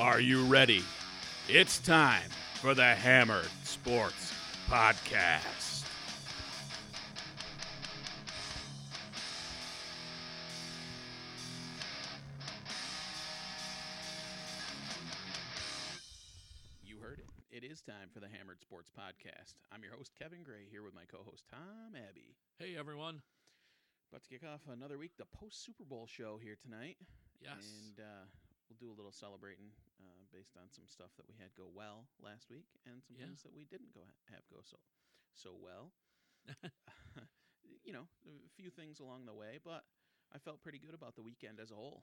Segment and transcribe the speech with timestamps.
[0.00, 0.82] Are you ready?
[1.46, 4.32] It's time for the Hammered Sports
[4.66, 5.84] Podcast.
[16.82, 17.26] You heard it.
[17.50, 19.56] It is time for the Hammered Sports Podcast.
[19.70, 22.36] I'm your host, Kevin Gray, here with my co host, Tom Abbey.
[22.58, 23.20] Hey everyone.
[24.10, 26.96] About to kick off another week, the post Super Bowl show here tonight.
[27.42, 27.52] Yes.
[27.60, 28.24] And uh,
[28.70, 32.06] we'll do a little celebrating uh, based on some stuff that we had go well
[32.22, 33.26] last week and some Yeah.
[33.26, 34.78] things that we didn't go have go so
[35.34, 35.92] so well.
[37.84, 39.84] you know, a few things along the way, but
[40.32, 42.02] I felt pretty good about the weekend as a whole.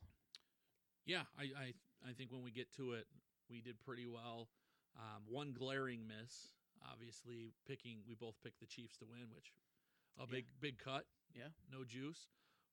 [1.06, 1.68] yeah, I, I
[2.10, 3.08] I think when we get to it,
[3.50, 4.50] we did pretty well.
[4.98, 6.52] Um, one glaring miss,
[6.92, 9.54] obviously picking we both picked the Chiefs to win, which
[10.20, 10.32] a Yeah.
[10.32, 11.06] big big cut.
[11.34, 11.50] Yeah.
[11.72, 12.28] No juice.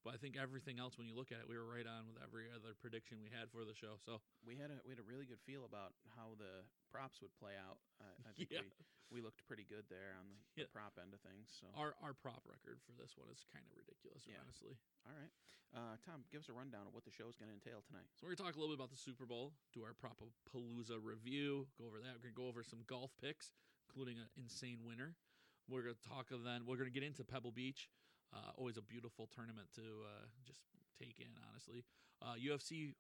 [0.05, 2.21] But I think everything else when you look at it, we were right on with
[2.21, 3.97] every other prediction we had for the show.
[3.97, 7.33] So We had a we had a really good feel about how the props would
[7.41, 7.81] play out.
[8.05, 8.69] I, I think Yeah.
[9.09, 10.69] we, we looked pretty good there on the, Yeah.
[10.69, 11.49] the prop end of things.
[11.57, 14.45] So our our prop record for this one is kind of ridiculous, Yeah.
[14.45, 14.77] honestly.
[15.09, 15.33] all right,
[15.73, 18.09] uh, Tom, give us a rundown of what the show is going to entail tonight.
[18.13, 20.21] So we're gonna talk a little bit about the Super Bowl, do our prop
[20.53, 22.21] Palooza review, go over that.
[22.21, 23.57] We're gonna go over some golf picks,
[23.89, 25.17] including an insane winner.
[25.65, 26.69] We're gonna talk of then.
[26.69, 27.89] We're gonna get into Pebble Beach.
[28.35, 30.61] Uh, always a beautiful tournament to uh, just
[30.99, 31.85] take in, honestly.
[32.21, 32.95] Uh, UFC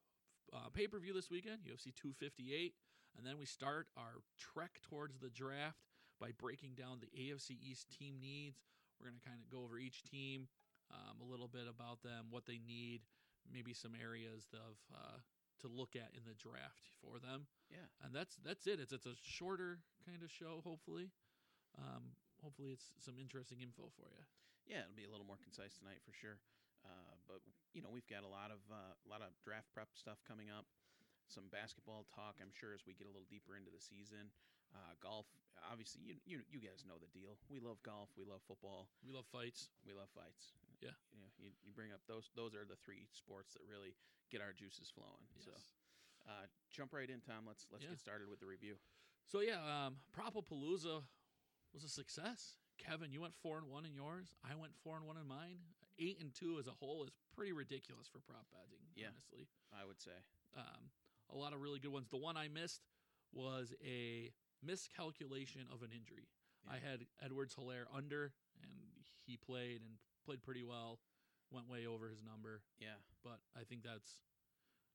[0.53, 2.75] uh, pay per view this weekend, UFC 258,
[3.19, 5.83] and then we start our trek towards the draft
[6.21, 8.63] by breaking down the AFC East team needs.
[9.01, 10.47] We're gonna kind of go over each team,
[10.95, 13.03] um, a little bit about them, what they need,
[13.51, 15.19] maybe some areas of uh,
[15.61, 17.47] to look at in the draft for them.
[17.71, 17.89] Yeah.
[18.05, 18.79] and that's that's it.
[18.79, 20.63] It's it's a shorter kind of show.
[20.63, 21.11] Hopefully,
[21.79, 24.23] um, hopefully it's some interesting info for you.
[24.65, 26.41] Yeah, it'll be a little more concise tonight for sure.
[26.85, 27.41] Uh, but
[27.73, 30.49] you know, we've got a lot of uh, a lot of draft prep stuff coming
[30.53, 30.65] up.
[31.29, 34.29] Some basketball talk, I'm sure, as we get a little deeper into the season.
[34.75, 35.25] Uh, golf,
[35.71, 37.41] obviously, you, you you guys know the deal.
[37.49, 38.13] We love golf.
[38.19, 38.93] We love football.
[39.01, 39.73] We love fights.
[39.87, 40.53] We love fights.
[40.85, 40.93] Yeah.
[41.15, 42.29] you know, you, you bring up those.
[42.37, 43.97] Those are the three sports that really
[44.29, 45.25] get our juices flowing.
[45.41, 45.49] Yes.
[45.49, 45.55] So,
[46.29, 47.49] uh, jump right in, Tom.
[47.49, 47.97] Let's let's Yeah.
[47.97, 48.77] get started with the review.
[49.25, 51.01] So yeah, um, Propapalooza
[51.73, 52.61] was a success.
[52.85, 54.35] Kevin, you went four and one in yours.
[54.45, 55.59] I went four and one in mine.
[55.99, 58.83] Eight and two as a whole is pretty ridiculous for prop betting.
[58.97, 59.09] Yeah.
[59.15, 59.47] honestly.
[59.73, 60.17] I would say.
[60.57, 60.91] Um,
[61.33, 62.09] a lot of really good ones.
[62.11, 62.83] The one I missed
[63.33, 64.31] was a
[64.63, 66.29] miscalculation of an injury.
[66.69, 70.99] I had Edwards Helaire under, and he played and played pretty well.
[71.53, 74.25] Went way over his number, Yeah, but I think that's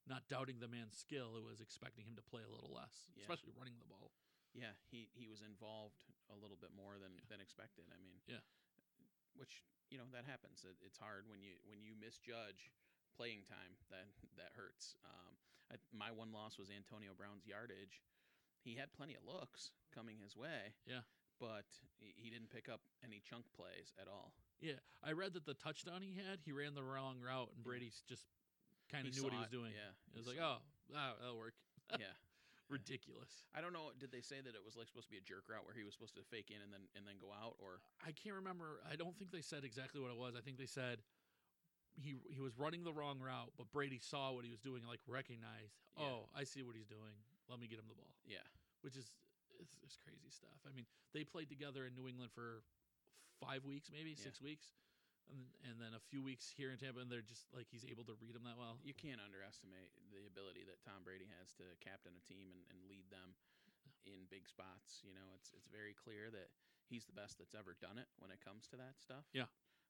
[0.10, 1.38] not doubting the man's skill.
[1.38, 3.24] It was expecting him to play a little less, Yeah.
[3.24, 4.12] especially running the ball.
[4.54, 4.74] yeah.
[4.92, 7.26] He he was involved a little bit more than Yeah.
[7.30, 7.86] than expected.
[7.94, 8.42] I mean, Yeah.
[9.36, 10.64] which you know that happens.
[10.66, 12.72] It, it's hard when you when you misjudge
[13.18, 13.78] playing time.
[13.90, 14.08] That
[14.38, 14.96] that hurts.
[15.04, 15.38] Um,
[15.72, 18.02] I, my one loss was Antonio Brown's yardage.
[18.64, 20.74] He had plenty of looks coming his way.
[20.86, 21.02] Yeah.
[21.40, 21.66] but
[21.98, 24.34] he, he didn't pick up any chunk plays at all.
[24.60, 27.64] Yeah, I read that the touchdown he had, he ran the wrong route, and.
[27.64, 28.26] Brady's just
[28.92, 29.72] kind of knew what he was it, doing.
[29.72, 30.58] Yeah, It was like, oh,
[30.92, 31.54] that'll work.
[31.98, 32.12] yeah.
[32.70, 33.50] Ridiculous.
[33.58, 33.90] I don't know.
[33.98, 35.82] Did they say that it was like supposed to be a jerk route where he
[35.84, 38.78] was supposed to fake in and then and then go out, or I can't remember.
[38.86, 40.38] I don't think they said exactly what it was.
[40.38, 41.02] I think they said
[41.98, 44.90] he he was running the wrong route, but Brady saw what he was doing, and
[44.90, 45.82] like recognized.
[45.98, 46.06] Yeah.
[46.14, 47.18] Oh, I see what he's doing.
[47.50, 48.46] Let me get him the ball, yeah,
[48.86, 49.10] which is
[49.58, 50.62] it's, it's crazy stuff.
[50.70, 50.86] I mean,
[51.18, 52.62] they played together in New England for
[53.42, 54.30] five weeks, maybe Yeah.
[54.30, 54.78] six weeks,
[55.30, 58.06] and and then a few weeks here in Tampa, and they're just like he's able
[58.10, 58.78] to read them that well.
[58.82, 62.80] you can't underestimate the ability that Tom Brady has to captain a team and, and
[62.90, 63.38] lead them
[64.10, 65.02] in big spots.
[65.06, 66.50] You know, it's it's very clear that
[66.90, 69.26] he's the best that's ever done it when it comes to that stuff.
[69.32, 69.50] Yeah.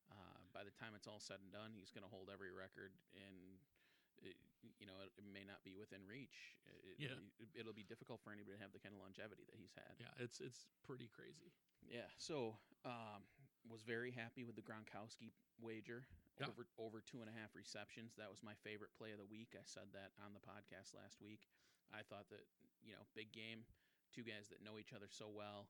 [0.09, 2.89] Uh, by the time it's all said and done, he's going to hold every record,
[3.13, 3.61] and
[4.25, 4.33] it,
[4.81, 6.57] you know it, it may not be within reach.
[6.65, 7.15] It, Yeah.
[7.55, 9.93] it, will be difficult for anybody to have the kind of longevity that he's had.
[10.01, 11.53] Yeah, it's it's pretty crazy.
[11.87, 12.09] Yeah.
[12.17, 13.23] So, um,
[13.69, 15.31] was very happy with the Gronkowski
[15.61, 16.03] wager
[16.39, 16.47] Yeah.
[16.49, 18.15] over over two and a half receptions.
[18.17, 19.53] That was my favorite play of the week.
[19.55, 21.47] I said that on the podcast last week.
[21.93, 22.45] I thought that
[22.85, 23.65] you know, big game,
[24.15, 25.67] two guys that know each other so well,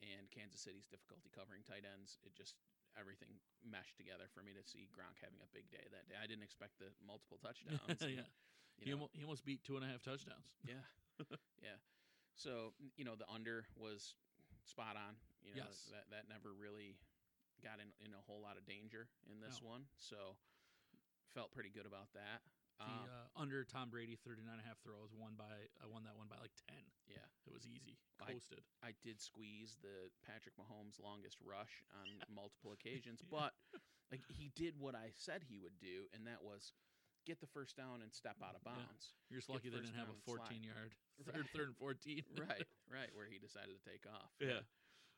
[0.00, 2.16] and Kansas City's difficulty covering tight ends.
[2.24, 2.56] It just
[2.96, 6.16] everything meshed together for me to see Gronk having a big day that day.
[6.16, 7.84] I didn't expect the multiple touchdowns.
[8.02, 8.24] yeah,
[8.80, 10.48] you he, know, almost, he almost beat two and a half touchdowns.
[10.64, 10.82] yeah,
[11.62, 11.76] yeah.
[12.34, 14.16] So you know the under was
[14.64, 15.20] spot on.
[15.44, 15.92] You know Yes.
[15.92, 16.96] that that never really
[17.62, 19.68] got in in a whole lot of danger in this No.
[19.68, 19.88] one.
[19.96, 20.36] So
[21.34, 22.42] felt pretty good about that.
[22.78, 26.04] The Um, uh, under Tom Brady 39 and a half throws won by I won
[26.04, 26.92] that one by like 10.
[27.06, 27.98] yeah, It was easy.
[28.20, 28.64] I- Coasted.
[28.82, 33.28] I did squeeze the Patrick Mahomes longest rush on multiple occasions, Yeah.
[33.30, 33.54] but
[34.12, 36.72] like he did what I said he would do, and that was
[37.24, 38.74] get the first down and step out of Yeah.
[38.76, 39.12] bounds.
[39.28, 40.36] You're just lucky they didn't have a down and slide.
[40.48, 40.94] 14 yard
[41.24, 41.50] third, Right.
[41.50, 42.24] third and 14.
[42.38, 44.32] right, right, where he decided to take off.
[44.40, 44.62] Yeah.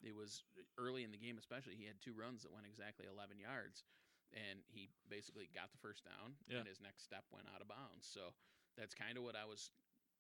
[0.01, 0.45] It was
[0.81, 1.77] early in the game, especially.
[1.77, 3.85] He had two runs that went exactly 11 yards,
[4.33, 6.65] and he basically got the first down, Yeah.
[6.65, 8.09] and his next step went out of bounds.
[8.09, 8.33] So
[8.77, 9.71] that's kind of what I was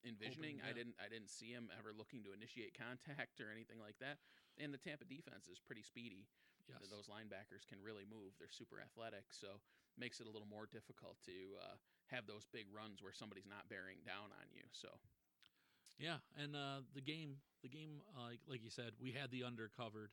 [0.05, 0.61] envisioning.
[0.61, 0.85] I yeah.
[0.85, 4.21] didn't, I didn't see him ever looking to initiate contact or anything like that.
[4.61, 6.29] And the Tampa defense is pretty speedy.
[6.69, 6.87] Yes.
[6.93, 8.37] Those linebackers can really move.
[8.38, 9.59] They're super athletic, so
[9.99, 11.76] makes it a little more difficult to uh,
[12.15, 14.62] have those big runs where somebody's not bearing down on you.
[14.71, 14.88] So
[16.00, 19.44] Yeah, and uh, the game, the game, uh, like, like you said, we had the
[19.44, 20.11] under covered.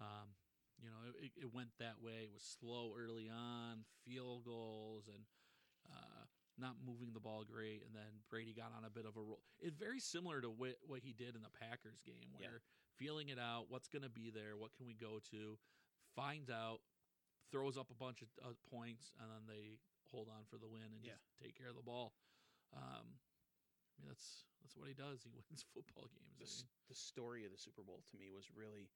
[0.00, 0.38] Um,
[0.78, 2.30] you know, it, it went that way.
[2.30, 5.24] It was slow early on, field goals, and
[5.90, 6.24] uh,
[6.58, 7.82] not moving the ball great.
[7.84, 9.40] And then Brady got on a bit of a roll.
[9.58, 12.46] It's very similar to what, what he did in the Packers game, Yeah.
[12.46, 12.60] where
[12.96, 15.58] feeling it out, what's going to be there, what can we go to,
[16.14, 16.80] finds out,
[17.50, 19.80] throws up a bunch of uh, points, and then they
[20.12, 21.12] hold on for the win and Yeah.
[21.18, 22.12] just take care of the ball.
[22.76, 23.18] Um,
[23.96, 25.24] I mean, that's that's what he does.
[25.24, 26.36] He wins football games.
[26.38, 28.88] the, I s- mean, the story of the Super Bowl to me was really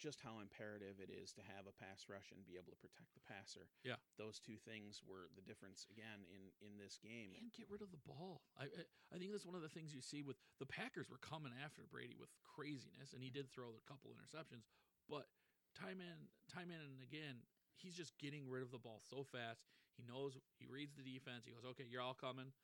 [0.00, 3.12] just how imperative it is to have a pass rush and be able to protect
[3.12, 3.68] the passer.
[3.84, 4.00] Yeah.
[4.16, 7.36] those two things were the difference again in in this game.
[7.36, 8.40] and get rid of the ball.
[8.56, 11.20] I, I I think that's one of the things you see with the Packers were
[11.20, 14.64] coming after Brady with craziness, and he did throw a couple interceptions,
[15.04, 15.28] but
[15.76, 16.16] time in
[16.48, 17.44] time in and again,
[17.76, 19.68] he's just getting rid of the ball so fast.
[20.00, 21.44] He knows he reads the defense.
[21.44, 22.56] He goes, "Okay, you're all coming.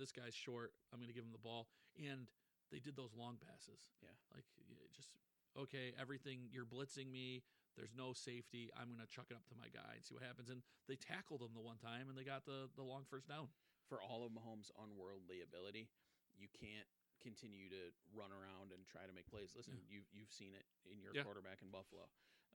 [0.00, 0.72] This guy's short.
[0.92, 1.68] I'm going to give him the ball."
[2.00, 2.32] And
[2.72, 3.92] they did those long passes.
[4.00, 4.16] Yeah.
[4.32, 4.48] like
[4.96, 5.12] just
[5.58, 7.44] okay, everything you're blitzing me.
[7.78, 8.68] There's no safety.
[8.74, 10.50] I'm going to chuck it up to my guy and see what happens.
[10.50, 10.60] And
[10.90, 13.52] they tackled him the one time, and they got the the long first down.
[13.86, 15.90] For all of Mahomes' unworldly ability,
[16.38, 16.86] you can't
[17.18, 19.52] continue to run around and try to make plays.
[19.58, 21.22] Listen, you you've seen it in your Yeah.
[21.26, 22.06] quarterback in Buffalo.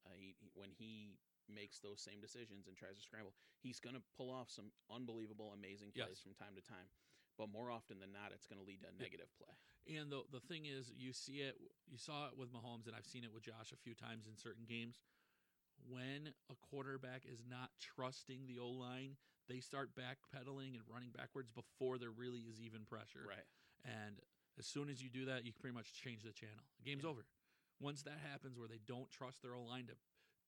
[0.07, 1.19] Uh, he, he when he
[1.51, 5.53] makes those same decisions and tries to scramble, he's going to pull off some unbelievable,
[5.53, 6.23] amazing plays Yes.
[6.23, 6.87] from time to time.
[7.37, 9.51] But more often than not, it's going to lead to a negative play.
[9.99, 13.05] And the the thing is, you see it, you saw it with Mahomes, and I've
[13.05, 14.99] seen it with Josh a few times in certain games.
[15.83, 19.17] When a quarterback is not trusting the O line,
[19.47, 23.27] they start backpedaling and running backwards before there really is even pressure.
[23.27, 23.45] Right.
[23.83, 24.21] And
[24.57, 26.63] as soon as you do that, you can pretty much change the channel.
[26.79, 27.09] The game's Yeah.
[27.09, 27.25] over.
[27.79, 29.97] Once that happens, where they don't trust their O line to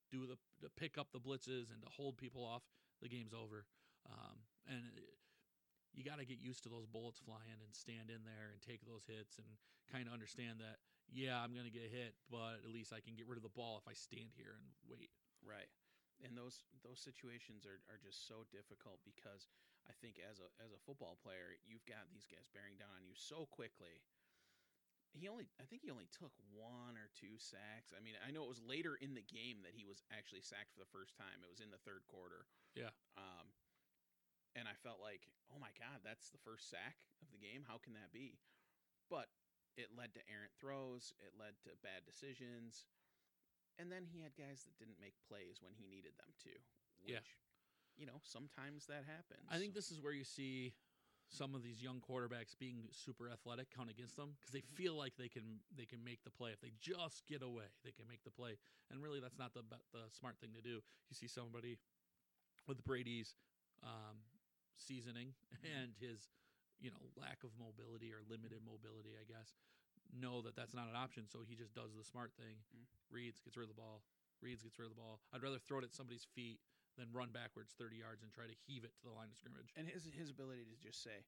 [0.09, 2.63] do the to pick up the blitzes and to hold people off,
[3.01, 3.67] the game's over.
[4.09, 5.01] Um, and
[5.93, 8.83] you got to get used to those bullets flying and stand in there and take
[8.85, 9.47] those hits and
[9.91, 13.15] kind of understand that yeah i'm going to get hit but at least i can
[13.15, 15.09] get rid of the ball if i stand here and wait
[15.45, 15.69] Right.
[16.25, 19.45] And those those situations are, are just so difficult because
[19.85, 23.05] I think as a as a football player, you've got these guys bearing down on
[23.05, 24.01] you so quickly.
[25.13, 27.93] He only I think he only took one or two sacks.
[27.93, 30.73] I mean, I know it was later in the game that he was actually sacked
[30.73, 31.45] for the first time.
[31.45, 32.49] It was in the third quarter.
[32.73, 32.91] Yeah.
[33.13, 33.53] Um
[34.57, 37.63] and I felt like, "Oh my god, that's the first sack of the game.
[37.69, 38.39] How can that be?"
[39.09, 39.29] But
[39.77, 42.85] it led to errant throws, it led to bad decisions.
[43.77, 46.49] And then he had guys that didn't make plays when he needed them to.
[47.05, 47.21] Which, Yeah.
[47.95, 49.45] you know, sometimes that happens.
[49.49, 50.73] i think this is where you see
[51.29, 55.15] some of these young quarterbacks being super athletic count against them because they feel like
[55.17, 58.23] they can they can make the play if they just get away they can make
[58.23, 58.57] the play
[58.89, 61.77] and really that's not the the smart thing to do you see somebody
[62.65, 63.35] with brady's
[63.83, 64.17] um,
[64.79, 65.33] seasoning
[65.77, 66.29] and his
[66.79, 69.57] you know lack of mobility or limited mobility i guess
[70.13, 72.85] know that that's not an option so he just does the smart thing Mm.
[73.11, 74.03] reads gets rid of the ball
[74.41, 76.59] reads gets rid of the ball i'd rather throw it at somebody's feet
[76.97, 79.69] than run backwards 30 yards and try to heave it to the line of scrimmage
[79.77, 81.21] and his his ability to just say,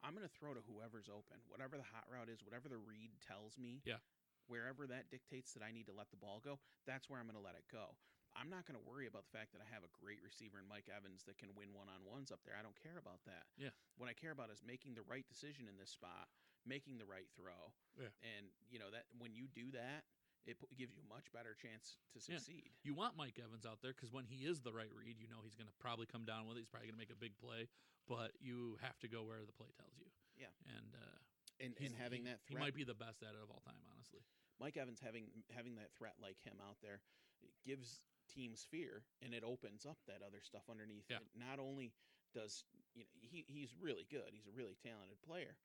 [0.00, 3.12] "I'm going to throw to whoever's open, whatever the hot route is, whatever the read
[3.20, 4.00] tells me." Yeah.
[4.48, 6.56] Wherever that dictates that I need to let the ball go,
[6.88, 8.00] that's where I'm going to let it go.
[8.38, 10.66] I'm not going to worry about the fact that I have a great receiver in
[10.70, 12.54] Mike Evans that can win one on ones up there.
[12.54, 13.50] I don't care about that.
[13.58, 13.74] Yeah.
[13.98, 16.30] What I care about is making the right decision in this spot,
[16.62, 17.74] making the right throw.
[17.98, 18.10] Yeah.
[18.22, 20.06] And you know that when you do that,
[20.48, 22.38] it gives you a much better chance to Yeah.
[22.40, 22.70] succeed.
[22.86, 25.42] You want Mike Evans out there because when he is the right read, you know
[25.44, 26.64] he's going to probably come down with it.
[26.64, 27.68] He's probably going to make a big play,
[28.08, 30.08] but you have to go where the play tells you.
[30.38, 30.54] Yeah.
[30.70, 31.18] and uh,
[31.60, 32.56] And and having he, that threat.
[32.56, 34.22] he might be the best at it of all time, honestly.
[34.58, 37.00] Mike Evans having having that threat like him out there
[37.42, 41.04] it gives teams fear and it opens up that other stuff underneath.
[41.10, 41.18] Yeah.
[41.18, 41.92] It not only
[42.34, 45.58] does you know he, he's really good, he's a really talented player.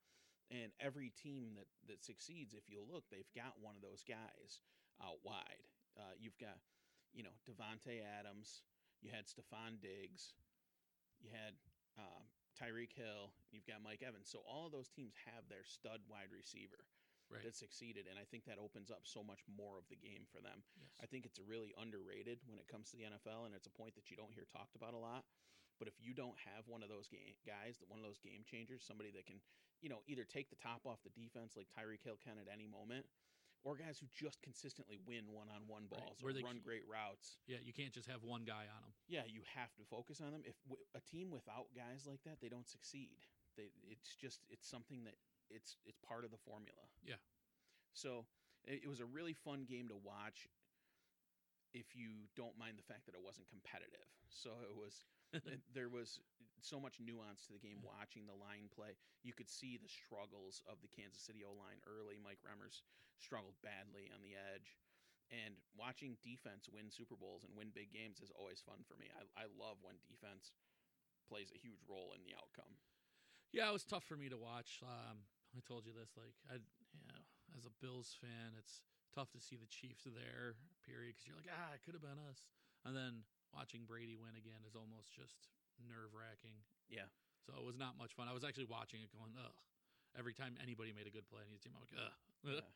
[0.53, 4.61] And every team that that succeeds, if you look, they've got one of those guys
[5.01, 5.65] out wide.
[5.97, 6.59] Uh, you've got,
[7.13, 8.61] you know, Davante Adams.
[9.01, 10.37] You had Stefon Diggs.
[11.17, 11.57] You had
[11.97, 13.31] um, Tyreek Hill.
[13.51, 14.29] You've got Mike Evans.
[14.29, 16.85] So all of those teams have their stud wide receiver
[17.31, 17.41] Right.
[17.43, 20.41] that succeeded, and I think that opens up so much more of the game for
[20.41, 20.61] them.
[20.77, 20.93] yes.
[21.01, 23.95] I think it's really underrated when it comes to the NFL, and it's a point
[23.97, 25.25] that you don't hear talked about a lot.
[25.81, 28.85] But if you don't have one of those game guys, one of those game changers,
[28.85, 29.41] somebody that can,
[29.81, 32.63] you know, either take the top off the defense like Tyreek Hill can at any
[32.69, 33.03] moment,
[33.65, 37.41] or guys who just consistently win one-on-one balls where or run keep- great routes.
[37.49, 38.93] Yeah, you can't just have one guy on them.
[39.09, 40.43] Yeah, you have to focus on them.
[40.45, 43.25] If w- a team without guys like that, they don't succeed.
[43.57, 45.15] They, it's just it's something that
[45.49, 46.89] it's it's part of the formula.
[47.03, 47.21] Yeah.
[47.93, 48.25] So
[48.65, 50.47] it, it was a really fun game to watch.
[51.75, 55.03] If you don't mind the fact that it wasn't competitive, so it was
[55.75, 56.23] there was
[56.63, 57.83] so much nuance to the game.
[57.83, 61.83] Watching the line play, you could see the struggles of the Kansas City O line
[61.83, 62.15] early.
[62.15, 62.81] Mike Remmers
[63.19, 64.79] struggled badly on the edge.
[65.33, 69.09] And watching defense win Super Bowls and win big games is always fun for me.
[69.09, 70.53] I, I love when defense
[71.25, 72.77] plays a huge role in the outcome.
[73.49, 74.85] Yeah, it was tough for me to watch.
[74.85, 75.25] Um,
[75.55, 76.59] I told you this, like, I,
[77.07, 77.23] yeah,
[77.55, 78.83] as a Bills fan, it's
[79.15, 82.19] tough to see the Chiefs there, period, because you're like, ah, it could have been
[82.27, 82.51] us.
[82.83, 83.23] And then
[83.55, 85.47] watching Brady win again is almost just
[85.79, 86.59] nerve wracking.
[86.91, 87.07] Yeah.
[87.47, 88.27] So it was not much fun.
[88.27, 89.55] I was actually watching it going, ugh.
[90.15, 92.15] Every time anybody made a good play on his team, I'm like, ugh.
[92.59, 92.67] Yeah.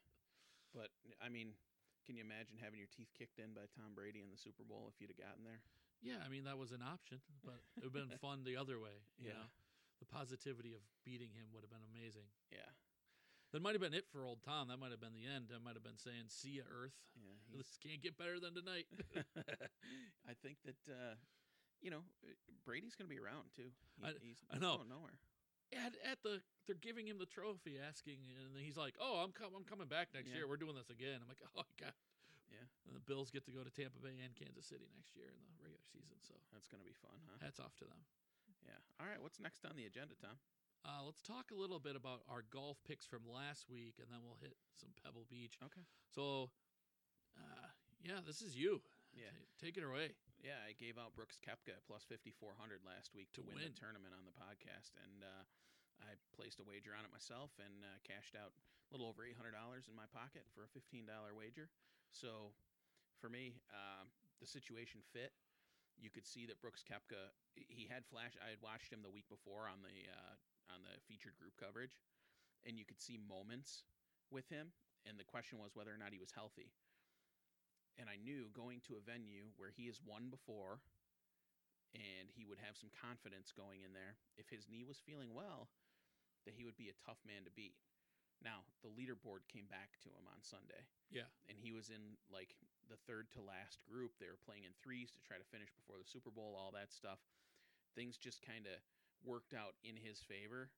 [0.69, 1.57] But I mean,
[2.05, 4.85] can you imagine having your teeth kicked in by Tom Brady in the Super Bowl
[4.85, 5.65] if you'd have gotten there?
[5.97, 8.77] Yeah, I mean that was an option, but it would have been fun the other
[8.77, 9.01] way.
[9.17, 9.41] You Yeah.
[9.41, 9.49] know,
[9.99, 12.27] the positivity of beating him would have been amazing.
[12.51, 12.71] Yeah.
[13.51, 14.67] That might have been it for old Tom.
[14.69, 15.49] That might have been the end.
[15.49, 16.93] That might have been saying, "See ya, Earth.
[17.17, 17.33] Yeah.
[17.57, 18.85] This can't get better than tonight."
[20.29, 21.17] I think that uh,
[21.81, 22.05] you know
[22.65, 23.73] Brady's going to be around too.
[23.97, 24.77] He- I- he's, I know.
[24.77, 25.17] going nowhere.
[25.73, 29.33] at, at the they're giving him the trophy, asking, and then he's like, "Oh, I'm
[29.33, 30.41] com- I'm coming back next Yeah.
[30.41, 30.45] year.
[30.45, 31.97] We're doing this again." I'm like, "Oh my God."
[32.53, 32.65] Yeah.
[32.85, 35.41] And the Bills get to go to Tampa Bay and Kansas City next year in
[35.41, 36.17] the regular season.
[36.21, 37.37] So That's going to be fun, huh?
[37.41, 38.01] hats off to them.
[38.65, 38.79] Yeah.
[38.99, 39.21] All right.
[39.21, 40.37] What's next on the agenda, Tom?
[40.87, 44.23] Uh, let's talk a little bit about our golf picks from last week, and then
[44.23, 45.59] we'll hit some Pebble Beach.
[45.59, 45.83] Okay.
[46.07, 46.49] So,
[47.35, 47.67] uh,
[47.99, 48.79] yeah, this is you.
[49.11, 49.27] Yeah.
[49.31, 50.15] Ta- take it away.
[50.39, 53.75] Yeah, I gave out Brooks Koepka plus 5,400 last week to, To win, win.
[53.75, 54.95] the tournament on the podcast.
[55.03, 55.43] And uh,
[55.99, 59.51] I placed a wager on it myself and uh, cashed out a little over $800
[59.91, 61.03] in my pocket for a $15
[61.35, 61.67] wager.
[62.15, 62.55] So
[63.19, 64.07] for me, um,
[64.39, 65.35] the situation fit.
[65.99, 68.33] You could see that Brooks Koepka, he had flash.
[68.39, 70.35] I had watched him the week before on the uh,
[70.73, 71.99] on the featured group coverage,
[72.65, 73.83] and you could see moments
[74.31, 74.71] with him.
[75.07, 76.71] And the question was whether or not he was healthy
[77.99, 80.79] and I knew going to a venue where he has won before
[81.91, 85.67] and he would have some confidence going in there if his knee was feeling well
[86.47, 87.75] that he would be a tough man to beat.
[88.39, 91.27] Now, the leaderboard came back to him on Sunday Yeah.
[91.51, 92.55] and he was in like
[92.89, 94.17] the third to last group.
[94.17, 96.91] They were playing in threes to try to finish before the Super Bowl, all that
[96.91, 97.21] stuff.
[97.93, 98.77] Things just kind of
[99.21, 100.73] worked out in his favor.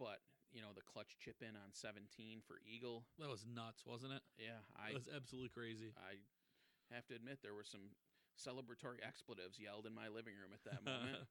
[0.00, 0.20] But,
[0.52, 3.04] you know, the clutch chip in on 17 for Eagle.
[3.20, 4.24] That was nuts, wasn't it?
[4.36, 5.92] Yeah, I That was absolutely crazy.
[5.96, 6.20] I
[6.92, 7.92] have to admit there were some
[8.36, 11.24] celebratory expletives yelled in my living room at that moment.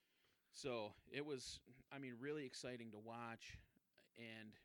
[0.52, 1.60] so it was,
[1.92, 3.60] I mean, really exciting to watch,
[4.16, 4.56] and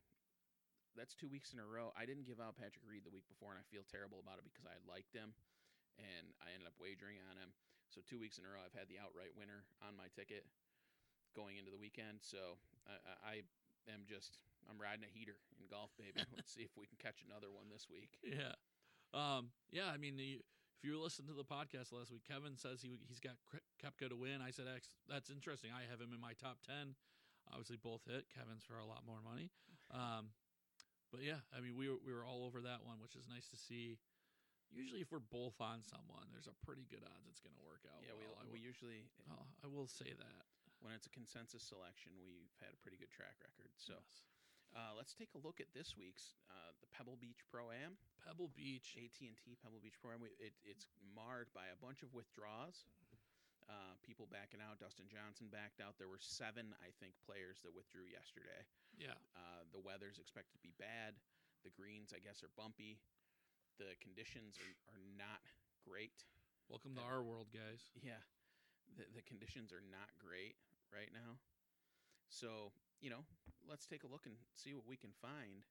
[0.96, 1.96] that's two weeks in a row.
[1.96, 4.46] I didn't give out Patrick Reed the week before, and I feel terrible about it
[4.48, 5.36] because I liked him,
[5.98, 7.56] and I ended up wagering on him.
[7.92, 10.48] So two weeks in a row, I've had the outright winner on my ticket
[11.36, 12.24] going into the weekend.
[12.24, 13.36] So I, I, I
[13.92, 16.24] am just I'm riding a heater in golf, baby.
[16.36, 18.16] Let's see if we can catch another one this week.
[18.24, 18.56] Yeah.
[19.12, 20.40] Um, yeah, I mean, you,
[20.80, 23.36] if you listened to the podcast last week, Kevin says he he's got
[23.84, 24.40] Koepka to win.
[24.40, 25.70] I said, "Ex- that's interesting.
[25.76, 26.96] I have him in my top 10.
[27.52, 28.32] Obviously, both hit.
[28.32, 29.52] Kevin's for a lot more money.
[29.92, 30.32] Um,
[31.12, 33.48] but yeah, I mean, we were, we were all over that one, which is nice
[33.52, 34.00] to see.
[34.72, 37.84] Usually, if we're both on someone, there's a pretty good odds it's going to work
[37.92, 38.00] out.
[38.08, 38.40] Yeah, we well.
[38.40, 40.44] I, we usually oh, I will say that.
[40.80, 43.68] when it's a consensus selection, we've had a pretty good track record.
[43.76, 44.24] So Yes.
[44.72, 48.48] uh, let's take a look at this week's uh, the Pebble Beach Pro Am, Pebble
[48.56, 48.96] Beach.
[48.96, 50.24] AT and T Pebble Beach Pro Am.
[50.40, 52.88] It, it's marred by a bunch of withdrawals.
[53.72, 54.84] Uh, people backing out.
[54.84, 55.96] Dustin Johnson backed out.
[55.96, 58.68] There were seven, I think, players that withdrew yesterday.
[59.00, 59.16] Yeah.
[59.32, 61.16] Uh, the weather's expected to be bad.
[61.64, 63.00] The greens, I guess, are bumpy.
[63.80, 65.40] The conditions are, are not
[65.88, 66.28] great.
[66.68, 67.84] Welcome to our world, guys.
[68.00, 68.22] Yeah,
[68.96, 70.56] the the conditions are not great
[70.88, 71.36] right now.
[72.32, 72.72] So
[73.04, 73.28] you know,
[73.68, 75.68] let's take a look and see what we can find.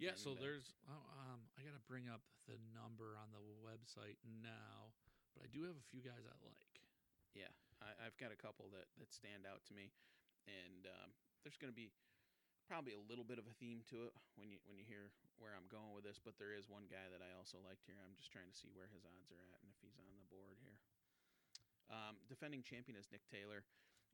[0.00, 3.44] Yeah, so uh, there's oh, um I got to bring up the number on the
[3.60, 4.94] website now,
[5.36, 6.69] but I do have a few guys I like.
[7.34, 9.94] Yeah, I, I've got a couple that that stand out to me,
[10.50, 11.94] and um, there's going to be
[12.66, 15.54] probably a little bit of a theme to it when you when you hear where
[15.54, 16.18] I'm going with this.
[16.18, 17.98] But there is one guy that I also liked here.
[18.02, 20.28] I'm just trying to see where his odds are at and if he's on the
[20.30, 20.78] board here.
[21.90, 23.66] Um, defending champion is Nick Taylor.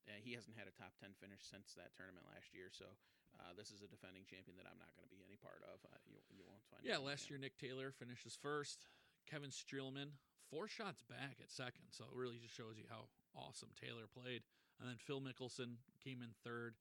[0.09, 2.95] Uh, he hasn't had a top ten finish since that tournament last year, so
[3.43, 5.83] uh, this is a defending champion that I'm not going to be any part of.
[5.83, 6.81] Uh, you, you won't find.
[6.87, 8.87] Yeah, last year Nick Taylor finishes first.
[9.27, 10.15] Kevin Streelman
[10.51, 11.91] four shots back at second.
[11.91, 14.43] So it really just shows you how awesome Taylor played.
[14.81, 16.77] And then Phil Mickelson came in third.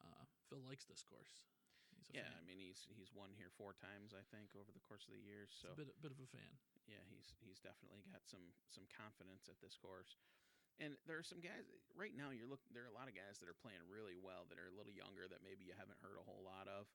[0.00, 1.44] Uh, Phil likes this course.
[1.94, 2.38] He's a Yeah, fan.
[2.38, 5.20] I mean he's he's won here four times I think over the course of the
[5.22, 5.50] years.
[5.52, 6.54] So a bit, bit of a fan.
[6.88, 10.16] yeah, he's he's definitely got some some confidence at this course.
[10.80, 12.32] And there are some guys right now.
[12.32, 12.64] You're look.
[12.72, 14.94] There are a lot of guys that are playing really well that are a little
[14.94, 16.88] younger that maybe you haven't heard a whole lot of.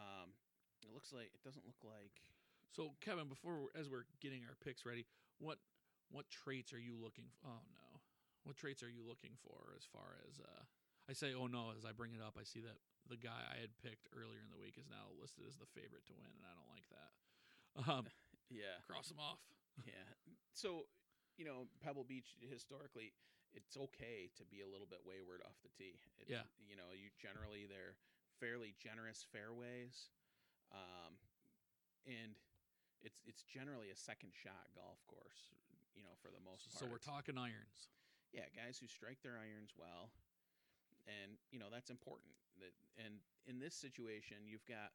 [0.00, 0.32] Um,
[0.80, 2.24] it looks like it doesn't look like
[2.72, 5.04] So Kevin, before as we're getting our picks ready,
[5.42, 5.58] what
[6.14, 7.26] what traits are you looking?
[7.42, 7.50] For?
[7.50, 7.98] Oh no,
[8.46, 10.38] what traits are you looking for as far as?
[10.38, 10.62] Uh,
[11.10, 12.38] I say oh no as I bring it up.
[12.38, 12.78] I see that
[13.10, 16.06] the guy I had picked earlier in the week is now listed as the favorite
[16.06, 17.10] to win, and I don't like that.
[17.90, 18.04] Um,
[18.52, 19.42] yeah cross him off.
[19.90, 20.06] yeah.
[20.54, 20.86] So
[21.34, 23.10] you know Pebble Beach historically,
[23.50, 25.98] it's okay to be a little bit wayward off the tee.
[26.22, 26.46] It's, Yeah.
[26.62, 27.98] You know, you generally they're
[28.38, 30.08] fairly generous fairways,
[30.72, 31.18] um,
[32.06, 32.38] and
[33.02, 35.50] it's it's generally a second shot golf course.
[35.92, 36.80] You know, for the most part.
[36.80, 37.92] So we're talking irons.
[38.32, 40.08] yeah, guys who strike their irons well,
[41.04, 42.32] and you know that's important.
[42.64, 44.94] That and in this situation, you've got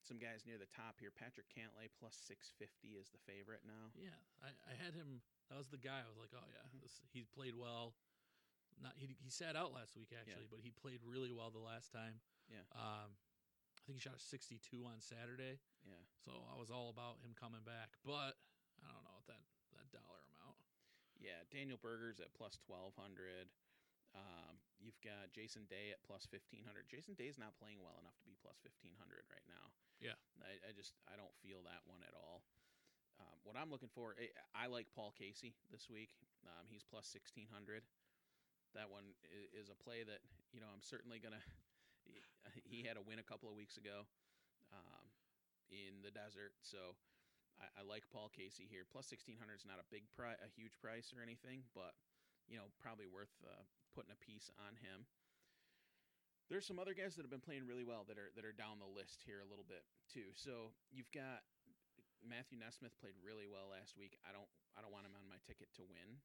[0.00, 1.12] some guys near the top here.
[1.12, 3.92] Patrick Cantlay plus six fifty is the favorite now.
[4.00, 5.20] Yeah, I, I had him.
[5.52, 6.00] That was the guy.
[6.00, 7.92] I was like, oh yeah, this, he played well.
[8.80, 11.92] Not he he sat out last week actually, but he played really well the last
[11.92, 12.16] time.
[12.48, 12.64] Yeah.
[12.74, 13.12] Um,
[13.84, 15.60] I think he shot a 62 on Saturday.
[15.84, 18.32] Yeah, So I was all about him coming back, but
[18.80, 19.44] I don't know what that
[19.76, 20.56] that dollar amount.
[21.20, 21.44] yeah.
[21.52, 23.52] Daniel Berger's at plus twelve hundred.
[24.16, 26.88] Um, you've got Jason Day at plus fifteen hundred.
[26.88, 29.68] Jason Day's not playing well enough to be plus fifteen hundred right now.
[30.00, 30.16] Yeah.
[30.40, 32.40] I, I just I don't feel that one at all.
[33.20, 36.16] Um, what I'm looking for, I, I like Paul Casey this week.
[36.48, 37.84] Um, he's plus sixteen hundred.
[38.72, 40.24] That one is, is a play that
[40.56, 41.44] you know I'm certainly gonna.
[42.64, 44.04] He, had a win a couple of weeks ago
[44.74, 45.04] um,
[45.70, 46.98] in the desert, so
[47.56, 48.84] I, I like Paul Casey here.
[48.84, 51.94] Plus sixteen hundred is not a big price, a huge price or anything, but
[52.50, 53.62] you know probably worth uh,
[53.94, 55.06] putting a piece on him.
[56.52, 58.82] There's some other guys that have been playing really well that are that are down
[58.82, 60.34] the list here a little bit too.
[60.36, 61.46] So you've got
[62.20, 64.18] Matthew NeSmith played really well last week.
[64.26, 66.20] I don't I don't want him on my ticket to win.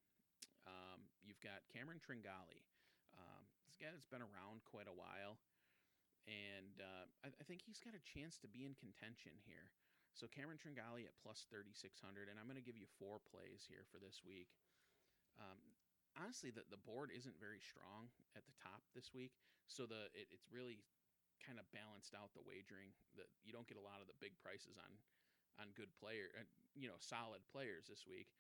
[0.68, 2.68] Um, you've got Cameron Tringale,
[3.16, 5.40] um, this guy that's been around quite a while,
[6.30, 9.74] and uh, I, I think he's got a chance to be in contention here.
[10.14, 13.18] So Cameron Tringale at plus thirty six hundred, and I'm going to give you four
[13.34, 14.54] plays here for this week.
[15.42, 15.58] Um,
[16.14, 19.34] honestly, the the board isn't very strong at the top this week,
[19.66, 20.86] so the it, it's really
[21.42, 22.94] kind of balanced out the wagering.
[23.18, 24.92] That you don't get a lot of the big prices on
[25.60, 28.32] on good player, uh, you know, solid players this week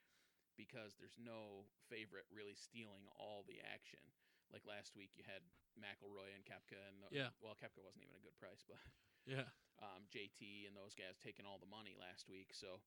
[0.55, 4.03] because there's no favorite really stealing all the action.
[4.49, 5.41] Like last week, you had
[5.77, 7.29] McIlroy and Koepka, and Yeah.
[7.41, 8.81] well, Koepka wasn't even a good price, but
[9.25, 9.45] Yeah,
[9.85, 12.51] um, JT and those guys taking all the money last week.
[12.57, 12.81] So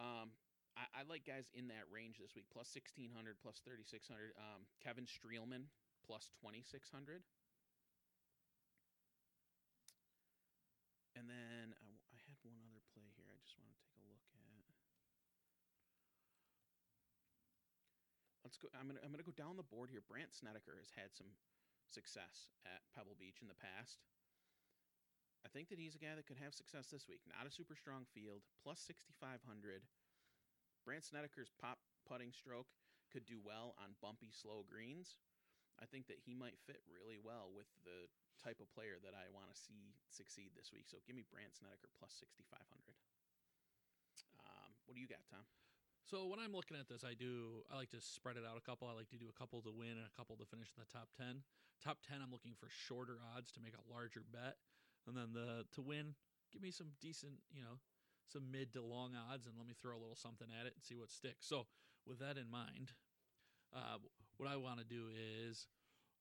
[0.00, 0.32] um,
[0.76, 4.32] I, I like guys in that range this week, plus 1600, plus 3600.
[4.40, 5.68] Um, Kevin Streelman,
[6.04, 7.22] plus 2600.
[11.16, 13.28] And then I, w- I had one other play here.
[13.32, 14.68] I just want to take a look at.
[18.46, 18.70] Let's go.
[18.78, 20.06] I'm gonna I'm gonna go down the board here.
[20.06, 21.34] Brandt Snedeker has had some
[21.90, 24.06] success at Pebble Beach in the past.
[25.42, 27.26] I think that he's a guy that could have success this week.
[27.26, 29.42] Not a super strong field, plus 6,500.
[30.86, 32.70] Brandt Snedeker's pop putting stroke
[33.10, 35.18] could do well on bumpy, slow greens.
[35.82, 38.06] I think that he might fit really well with the
[38.38, 40.86] type of player that I want to see succeed this week.
[40.86, 42.46] So give me Brandt Snedeker plus 6,500.
[44.38, 45.42] Um, what do you got, Tom?
[46.06, 48.62] So when I'm looking at this, I do I like to spread it out a
[48.62, 48.86] couple.
[48.86, 50.86] I like to do a couple to win and a couple to finish in the
[50.86, 51.42] top ten.
[51.82, 54.54] Top ten, I'm looking for shorter odds to make a larger bet,
[55.10, 56.14] and then the to win,
[56.54, 57.82] give me some decent, you know,
[58.30, 60.82] some mid to long odds, and let me throw a little something at it and
[60.86, 61.42] see what sticks.
[61.42, 61.66] So
[62.06, 62.94] with that in mind,
[63.74, 63.98] uh,
[64.38, 65.66] what I want to do is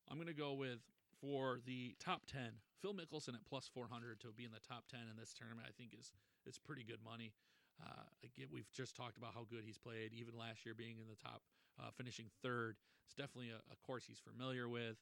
[0.09, 0.81] I'm going to go with
[1.21, 5.05] for the top ten, Phil Mickelson at plus 400 to be in the top ten
[5.05, 5.69] in this tournament.
[5.69, 6.09] I think is
[6.49, 7.37] is pretty good money.
[7.81, 11.07] Uh, again, we've just talked about how good he's played, even last year being in
[11.07, 11.41] the top,
[11.79, 12.77] uh, finishing third.
[13.05, 14.97] It's definitely a, a course he's familiar with.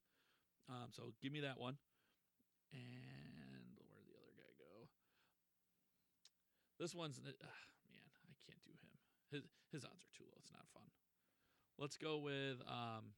[0.69, 1.77] Um, so give me that one.
[2.73, 4.89] And where did the other guy go?
[6.79, 8.95] This one's uh, man, I can't do him.
[9.29, 10.38] His his odds are too low.
[10.41, 10.89] It's not fun.
[11.77, 13.13] Let's go with um.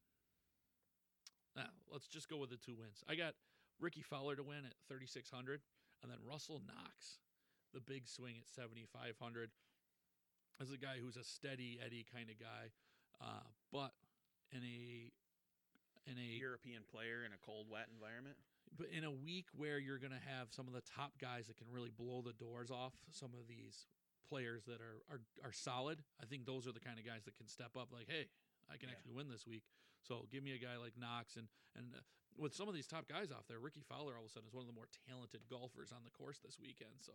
[1.56, 3.00] Nah, let's just go with the two wins.
[3.08, 3.32] I got
[3.80, 5.62] Rickie Fowler to win at 3600
[6.04, 7.20] and then Russell Knox
[7.76, 9.52] the big swing at 7500
[10.62, 12.72] as a guy who's a steady Eddie kind of guy
[13.20, 13.92] uh, but
[14.52, 15.12] in a
[16.08, 18.38] in a European player in a cold, wet environment.
[18.78, 21.58] but in a week where you're going to have some of the top guys that
[21.58, 23.88] can really blow the doors off some of these
[24.28, 26.00] players that are, are are solid.
[26.22, 27.90] I think those are the kind of guys that can step up.
[27.92, 28.30] Like, hey,
[28.70, 28.96] I can Yeah.
[28.96, 29.64] actually win this week.
[30.06, 32.06] So give me a guy like Knox and and uh,
[32.38, 34.54] with some of these top guys off there, Rickie Fowler all of a sudden is
[34.54, 37.00] one of the more talented golfers on the course this weekend.
[37.02, 37.14] So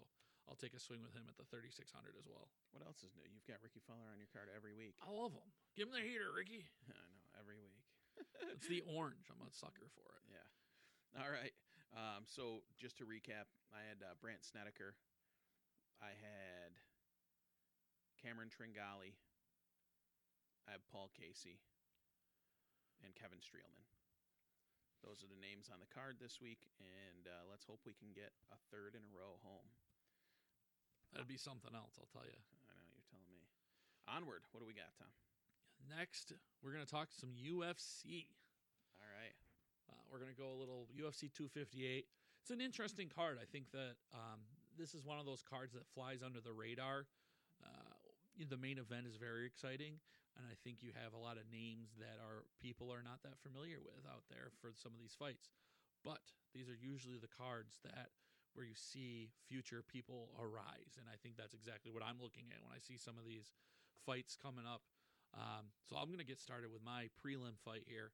[0.50, 1.86] I'll take a swing with him at the 3600
[2.18, 2.50] as well.
[2.74, 3.22] What else is new?
[3.30, 4.98] You've got Rickie Fowler on your card every week.
[4.98, 5.46] I love him.
[5.78, 6.66] Give him the heater, Rickie.
[6.90, 7.78] I know every week.
[8.52, 9.30] It's the orange.
[9.30, 10.24] I'm a sucker for it.
[10.28, 11.22] Yeah.
[11.22, 11.54] All right.
[11.94, 14.98] Um, so just to recap, I had uh, Brandt Snedeker.
[16.02, 16.76] I had
[18.20, 19.16] Cameron Tringale.
[20.66, 21.62] I have Paul Casey
[23.00, 23.86] and Kevin Streelman.
[25.00, 28.12] Those are the names on the card this week, and uh, let's hope we can
[28.12, 29.72] get a third in a row home.
[31.12, 32.38] That'd be something else, I'll tell you.
[32.38, 33.42] I know you're telling me.
[34.06, 34.46] Onward.
[34.54, 35.10] What do we got, Tom?
[35.90, 38.30] Next, we're going to talk some UFC.
[39.00, 39.34] All right.
[39.90, 42.06] Uh, we're going to go a little UFC 258.
[42.40, 43.38] It's an interesting card.
[43.42, 44.40] I think that um,
[44.78, 47.10] this is one of those cards that flies under the radar.
[47.60, 47.96] Uh,
[48.48, 50.00] the main event is very exciting,
[50.38, 53.36] and I think you have a lot of names that are people are not that
[53.44, 55.52] familiar with out there for some of these fights.
[56.00, 56.24] But
[56.56, 58.08] these are usually the cards that
[58.54, 62.62] where you see future people arise, and I think that's exactly what I'm looking at
[62.62, 63.50] when I see some of these
[64.06, 64.82] fights coming up.
[65.34, 68.10] Um, so I'm going to get started with my prelim fight here.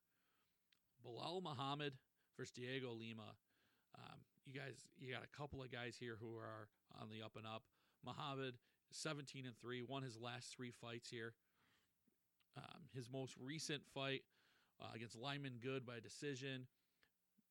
[1.00, 1.94] Belal Muhammad
[2.36, 3.36] versus Diego Lima.
[3.96, 6.68] Um, you guys, you got a couple of guys here who are
[7.00, 7.62] on the up and up.
[8.04, 8.54] Muhammad,
[8.92, 11.32] 17 and three, won his last three fights here.
[12.56, 14.22] Um, his most recent fight
[14.80, 16.66] uh, against Lyman Good by decision.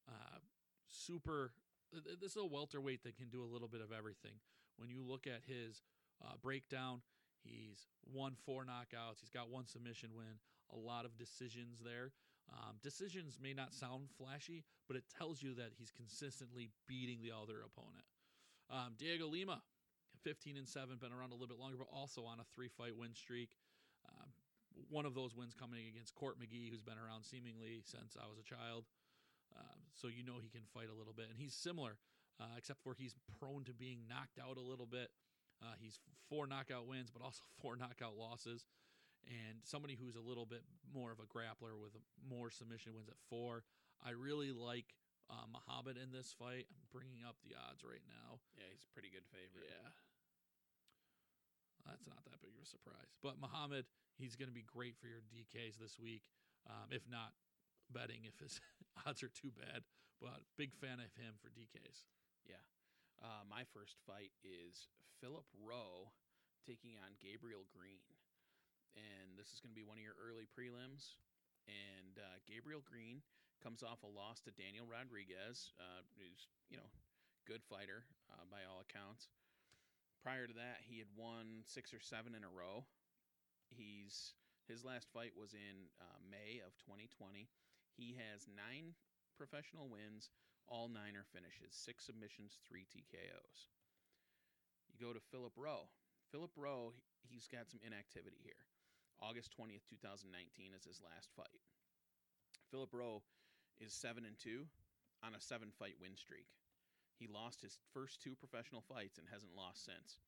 [0.08, 0.40] Uh,
[0.88, 1.52] super.
[1.92, 4.40] Th- th- This is a welterweight that can do a little bit of everything.
[4.78, 5.82] When you look at his
[6.24, 7.02] uh, breakdown,
[7.44, 9.20] he's won four knockouts.
[9.22, 10.40] He's got one submission win.
[10.74, 12.12] A lot of decisions there.
[12.52, 17.32] Um, decisions may not sound flashy, but it tells you that he's consistently beating the
[17.32, 18.06] other opponent.
[18.70, 19.62] Um, Diego Lima,
[20.24, 22.96] 15 and 7, been around a little bit longer, but also on a three fight
[22.96, 23.50] win streak.
[24.10, 24.30] Um,
[24.90, 28.38] one of those wins coming against Court McGee, who's been around seemingly since I was
[28.38, 28.86] a child.
[29.56, 31.28] Um, so you know he can fight a little bit.
[31.30, 31.98] And he's similar,
[32.40, 35.10] uh, except for he's prone to being knocked out a little bit.
[35.64, 38.66] Uh, he's four knockout wins, but also four knockout losses
[39.26, 40.62] and somebody who's a little bit
[40.94, 43.66] more of a grappler with more submission wins at four.
[44.06, 44.94] I really like
[45.30, 46.70] uh, Muhammad in this fight.
[46.70, 48.38] I'm bringing up the odds right now.
[48.54, 49.66] Yeah, he's a pretty good favorite.
[49.66, 49.90] Yeah.
[51.86, 53.14] That's not that big of a surprise.
[53.22, 53.86] But Muhammad,
[54.18, 56.26] he's going to be great for your DKs this week.
[56.66, 57.34] Um, if not
[57.92, 58.60] betting, if his
[59.06, 59.84] odds are too bad.
[60.22, 62.08] But big fan of him for DKs.
[62.48, 62.64] Yeah.
[63.20, 64.88] Uh, my first fight is
[65.20, 66.12] Philip Rowe
[66.64, 68.04] taking on Gabriel Green.
[68.96, 71.20] And this is going to be one of your early prelims.
[71.68, 73.20] And uh, Gabriel Green
[73.60, 76.88] comes off a loss to Daniel Rodriguez, uh, who's, you know,
[77.44, 79.30] good fighter uh, by all accounts.
[80.24, 82.86] Prior to that, he had won six or seven in a row.
[83.70, 84.34] He's
[84.66, 87.46] his last fight was in uh, May of 2020.
[87.96, 88.96] He has nine
[89.40, 90.32] professional wins,
[90.68, 93.72] all nine are finishes, six submissions, three TKOs.
[94.92, 95.88] You go to Philip Rowe.
[96.32, 96.92] Philip Rowe,
[97.24, 98.68] he's got some inactivity here.
[99.24, 101.64] August 20th, 2019 is his last fight.
[102.72, 103.24] Philip Rowe
[103.80, 104.68] is 7 and 2
[105.24, 106.48] on a 7 fight win streak.
[107.16, 110.20] He lost his first two professional fights and hasn't lost since.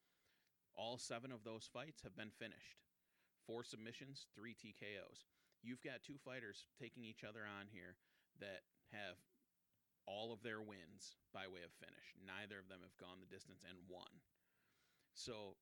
[0.75, 2.79] All 7 of those fights have been finished.
[3.45, 5.27] 4 submissions, 3 TKOs.
[5.67, 7.99] You've got two fighters taking each other on here
[8.39, 8.63] that
[8.95, 9.19] have
[10.07, 12.15] all of their wins by way of finish.
[12.15, 14.23] Neither of them have gone the distance and won.
[15.11, 15.59] So,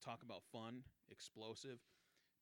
[0.00, 1.84] talk about fun, explosive.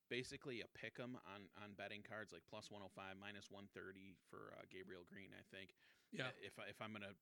[0.06, 4.62] Basically, a pick 'em on on betting cards like plus 105, minus 130 for uh,
[4.70, 5.34] Gabriel Green.
[5.34, 5.74] I think.
[6.12, 6.30] Yeah.
[6.38, 7.16] If I, if I'm gonna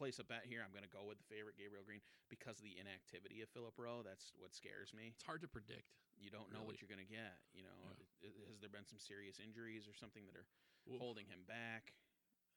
[0.00, 2.00] place a bet here, I'm gonna go with the favorite Gabriel Green
[2.32, 4.00] because of the inactivity of Philip Rowe.
[4.00, 5.12] That's what scares me.
[5.12, 5.92] It's hard to predict.
[6.16, 7.44] You don't know what you're gonna get.
[7.52, 7.76] You know,
[8.24, 8.32] Yeah.
[8.48, 10.48] Has there been some serious injuries or something that are
[10.88, 10.96] Oof.
[10.96, 11.92] holding him back?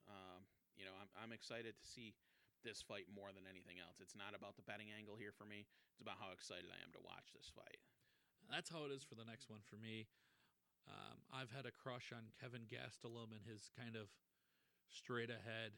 [0.08, 2.16] Um, you know, I'm I'm excited to see
[2.64, 4.00] this fight more than anything else.
[4.00, 5.68] It's not about the betting angle here for me.
[5.92, 7.84] It's about how excited I am to watch this fight.
[8.48, 10.08] That's how it is for the next one for me.
[10.88, 14.12] Um, I've had a crush on Kelvin Gastelum and his kind of
[14.92, 15.76] straight ahead,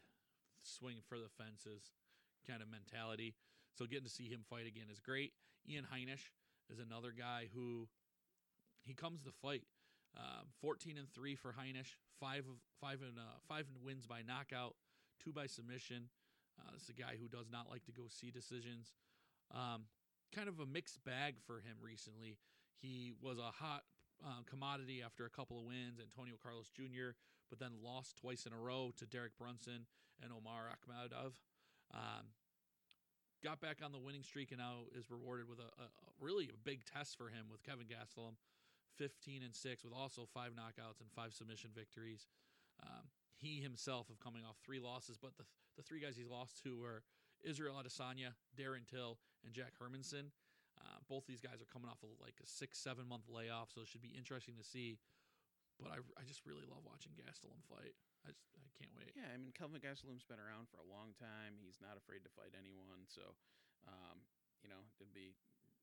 [0.66, 1.92] swing for the fences
[2.46, 3.34] kind of mentality.
[3.74, 5.32] So getting to see him fight again is great.
[5.68, 6.30] Ian Heinisch
[6.70, 7.88] is another guy who
[8.82, 9.64] he comes to fight.
[10.16, 14.74] Um, 14 and three for Heinisch, five of five and uh, five wins by knockout,
[15.22, 16.08] two by submission.
[16.58, 18.94] Uh, this is a guy who does not like to go see decisions.
[19.52, 19.84] Um,
[20.34, 22.38] kind of a mixed bag for him recently.
[22.80, 23.84] He was a hot
[24.24, 27.12] uh, commodity after a couple of wins, Antonio Carlos Jr.,
[27.50, 29.86] but then lost twice in a row to Derek Brunson
[30.22, 31.36] and Omar Akhmedov.
[31.94, 32.32] Um,
[33.44, 35.88] got back on the winning streak and now is rewarded with a, a,
[36.20, 38.34] really a big test for him with Kelvin Gastelum,
[38.96, 42.26] 15 and 6 with also five knockouts and five submission victories.
[42.82, 45.44] Um, he himself of coming off three losses, but the
[45.76, 47.04] the three guys he's lost to were
[47.44, 50.32] Israel Adesanya, Darren Till, and Jack Hermansson.
[50.76, 53.80] Uh, both these guys are coming off of like a six, seven month layoff, so
[53.80, 54.98] it should be interesting to see.
[55.80, 57.92] But I, I just really love watching Gastelum fight.
[58.26, 59.14] I just I can't wait.
[59.14, 61.56] Yeah, I mean, Kelvin Gastelum's been around for a long time.
[61.62, 63.06] He's not afraid to fight anyone.
[63.06, 63.38] So,
[63.86, 64.20] um,
[64.60, 65.32] you know, it'd be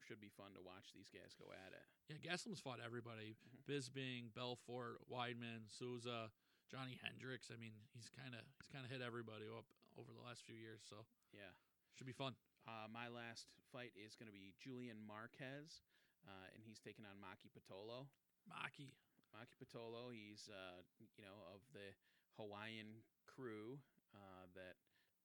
[0.03, 1.87] should be fun to watch these guys go at it.
[2.11, 3.63] Yeah, Gastelum's fought everybody: Mhm.
[3.63, 6.27] Bisping, Belfort, Weidman, Souza,
[6.67, 7.47] Johnny Hendricks.
[7.49, 10.55] I mean, he's kind of he's kind of hit everybody up over the last few
[10.59, 10.83] years.
[10.83, 11.55] So Yeah.
[11.95, 12.35] should be fun.
[12.67, 15.83] Uh, my last fight is going to be Julian Marquez,
[16.27, 18.07] uh, and he's taking on Maki Pitolo.
[18.47, 18.91] Maki.
[19.35, 20.81] Maki Pitolo, he's uh,
[21.17, 21.95] you know of the
[22.37, 23.79] Hawaiian crew
[24.13, 24.77] uh, that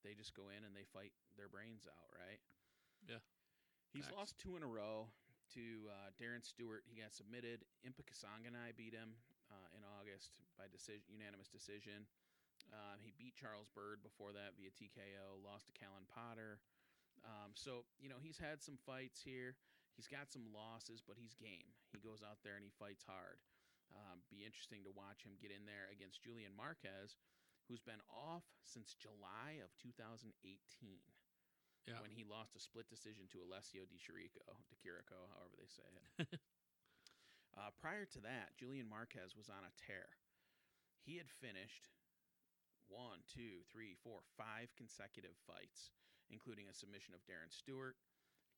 [0.04, 2.40] they just go in and they fight their brains out, right?
[3.06, 3.22] Yeah.
[3.92, 4.16] He's Facts.
[4.16, 5.08] lost two in a row
[5.56, 6.84] to uh, Darren Stewart.
[6.84, 7.64] He got submitted.
[7.80, 9.16] Impa Kasanganay beat him
[9.48, 12.04] uh, in August by decision, unanimous decision.
[12.68, 15.40] Um, he beat Charles Byrd before that via TKO.
[15.40, 16.60] Lost to Callan Potter.
[17.24, 19.56] Um, so you know he's had some fights here.
[19.96, 21.74] He's got some losses, but he's game.
[21.90, 23.42] He goes out there and he fights hard.
[23.94, 27.16] Um, be interesting to watch him get in there against Julian Marquez,
[27.66, 30.32] who's been off since July of 2018
[31.88, 32.00] Yeah.
[32.04, 35.88] when he lost a split decision to Alessio Di Chirico, Di Chirico, however they say
[35.88, 36.04] it.
[37.58, 40.08] uh, prior to that, Julian Marquez was on a tear.
[41.00, 41.88] He had finished
[42.88, 45.92] one, two, three, four, five consecutive fights,
[46.28, 47.96] including a submission of Darren Stewart,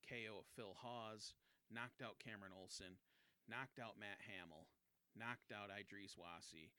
[0.07, 1.35] KO of Phil Hawes,
[1.71, 2.99] knocked out Cameron Olson,
[3.47, 4.67] knocked out Matt Hamill,
[5.17, 6.71] knocked out Idris Wasi.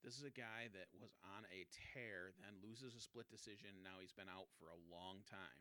[0.00, 3.84] This is a guy that was on a tear, then loses a split decision.
[3.84, 5.60] Now he's been out for a long time.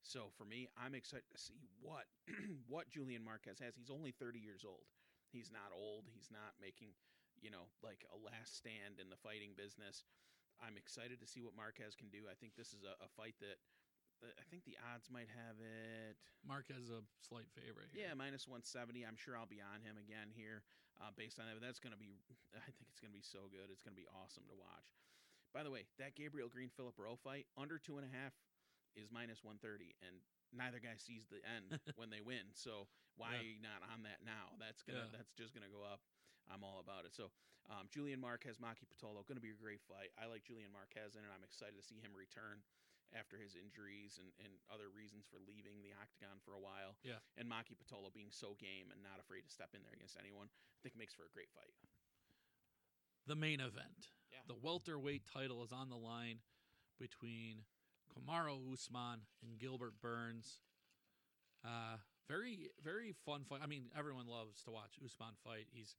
[0.00, 2.08] So for me, I'm excited to see what
[2.72, 3.76] what Julian Marquez has.
[3.76, 4.88] He's only 30 years old.
[5.28, 6.08] He's not old.
[6.08, 6.96] He's not making,
[7.42, 10.08] you know, like a last stand in the fighting business.
[10.56, 12.30] I'm excited to see what Marquez can do.
[12.32, 13.60] I think this is a, a fight that
[14.24, 16.16] uh, I think the odds might have it.
[16.40, 17.92] Marquez a slight favorite.
[17.92, 18.08] Here.
[18.08, 19.04] Yeah, minus 170.
[19.04, 20.64] I'm sure I'll be on him again here
[21.00, 21.54] uh, based on that.
[21.58, 22.20] But that's going to be,
[22.56, 23.68] I think it's going to be so good.
[23.72, 24.94] It's going to be awesome to watch.
[25.54, 28.34] By the way, that Gabriel Green Philip Rowe fight, under two and a half
[28.96, 29.96] is minus 130.
[30.04, 30.20] And
[30.52, 32.52] neither guy sees the end when they win.
[32.52, 33.40] So why Yeah.
[33.40, 34.52] are you not on that now?
[34.60, 35.16] That's gonna Yeah.
[35.16, 36.00] that's just gonna go up.
[36.48, 37.12] I'm all about it.
[37.16, 37.32] So
[37.66, 40.14] um, Julian Marquez, Maki Pitolo, going to be a great fight.
[40.14, 41.30] I like Julian Marquez in it.
[41.34, 42.62] I'm excited to see him return
[43.14, 46.98] after his injuries and, and other reasons for leaving the octagon for a while.
[47.06, 47.22] Yeah.
[47.38, 50.50] And Maki Pitolo being so game and not afraid to step in there against anyone,
[50.50, 51.74] I think makes for a great fight.
[53.26, 54.14] the main event.
[54.30, 54.42] Yeah.
[54.46, 56.42] The welterweight title is on the line
[56.98, 57.66] between
[58.10, 60.60] Kamaru Usman and Gilbert Burns.
[61.64, 63.60] Uh, very, very fun fight.
[63.62, 65.66] I mean, everyone loves to watch Usman fight.
[65.70, 65.94] He's,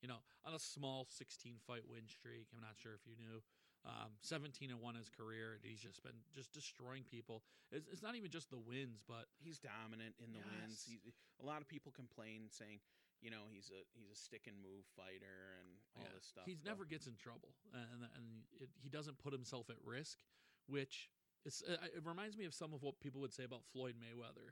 [0.00, 2.48] you know, on a small 16 fight win streak.
[2.54, 3.40] I'm not sure if you knew.
[3.86, 5.62] Um, 17 and one his career.
[5.62, 7.46] He's just been just destroying people.
[7.70, 10.82] It's, it's not even just the wins, but He's dominant in the wins.
[10.90, 10.98] He's,
[11.38, 12.82] a lot of people complain saying,
[13.22, 16.18] you know, he's a he's a stick and move fighter and all Yeah.
[16.18, 16.44] this stuff.
[16.50, 18.26] He never gets in trouble, and and
[18.58, 20.18] it, he doesn't put himself at risk,
[20.66, 21.08] which
[21.46, 24.50] is uh, it reminds me of some of what people would say about Floyd Mayweather,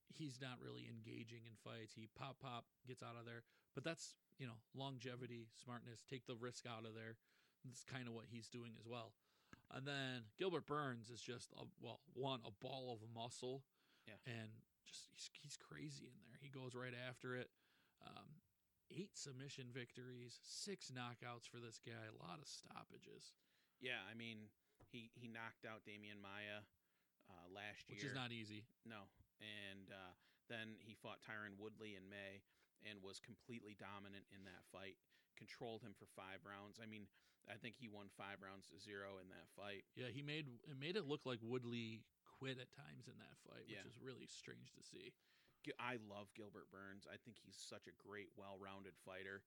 [0.10, 1.94] he's not really engaging in fights.
[1.96, 3.44] He pop pop gets out of there,
[3.76, 7.17] but that's you know longevity, smartness, take the risk out of there.
[7.63, 9.13] That's kind of what he's doing as well.
[9.74, 13.63] And then Gilbert Burns is just a, well, one a ball of muscle,
[14.06, 14.21] Yeah.
[14.30, 14.50] and
[14.86, 16.38] just he's, he's crazy in there.
[16.38, 17.50] He goes right after it.
[18.06, 18.38] Um,
[18.93, 23.34] eight submission victories, six knockouts for this guy, a lot of stoppages,
[23.82, 24.54] Yeah, I mean,
[24.93, 26.62] he he knocked out Demian Maia
[27.26, 28.69] uh, last year, which is not easy.
[28.86, 29.10] no,
[29.41, 30.13] and uh,
[30.54, 32.45] then he fought Tyron Woodley in May
[32.84, 34.98] and was completely dominant in that fight.
[35.40, 36.80] Controlled him for five rounds.
[36.80, 37.08] I mean,
[37.46, 39.84] I think he won five rounds to zero in that fight.
[39.94, 42.04] Yeah, he made it made it look like Woodley
[42.40, 43.88] quit at times in that fight, which Yeah.
[43.88, 45.14] is really strange to see.
[45.82, 47.08] I love Gilbert Burns.
[47.10, 49.42] I think he's such a great, well-rounded fighter.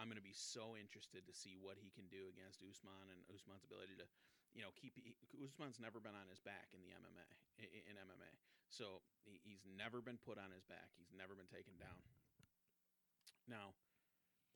[0.00, 3.20] I'm going to be so interested to see what he can do against Usman and
[3.28, 4.06] Usman's ability to,
[4.54, 4.94] you know, keep.
[5.42, 7.26] Usman's never been on his back in the MMA
[7.58, 8.32] in MMA,
[8.70, 10.94] so he's never been put on his back.
[10.96, 12.00] He's never been taken down.
[13.48, 13.72] Now,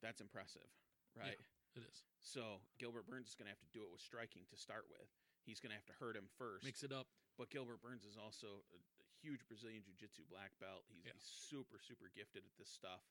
[0.04, 0.68] that's impressive,
[1.16, 1.40] right?
[1.40, 4.44] Yeah, It is So Gilbert Burns is going to have to do it with striking
[4.52, 5.08] to start with.
[5.42, 6.62] He's going to have to hurt him first.
[6.62, 7.08] mix it up.
[7.40, 8.78] But Gilbert Burns is also a
[9.24, 10.84] huge Brazilian Jiu Jitsu black belt.
[10.92, 11.16] He's, Yeah.
[11.16, 13.02] he's super, super gifted at this stuff.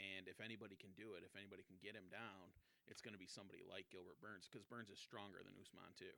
[0.00, 2.54] And if anybody can do it, if anybody can get him down,
[2.88, 6.14] it's going to be somebody like Gilbert Burns because Burns is stronger than Usman, too.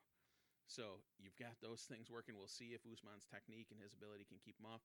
[0.71, 2.39] So you've got those things working.
[2.39, 4.85] We'll see if Usman's technique and his ability can keep him off.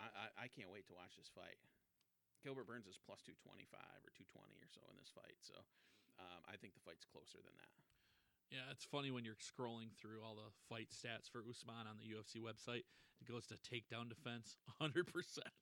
[0.00, 1.58] I, I, I can't wait to watch this fight.
[2.42, 3.74] Gilbert Burns is plus 225
[4.04, 5.38] or 220 or so in this fight.
[5.42, 5.56] So
[6.18, 7.72] um, I think the fight's closer than that.
[8.48, 12.08] Yeah, it's funny when you're scrolling through all the fight stats for Usman on the
[12.08, 12.88] UFC website.
[13.20, 15.04] It goes to takedown defense, 100%.
[15.12, 15.52] percent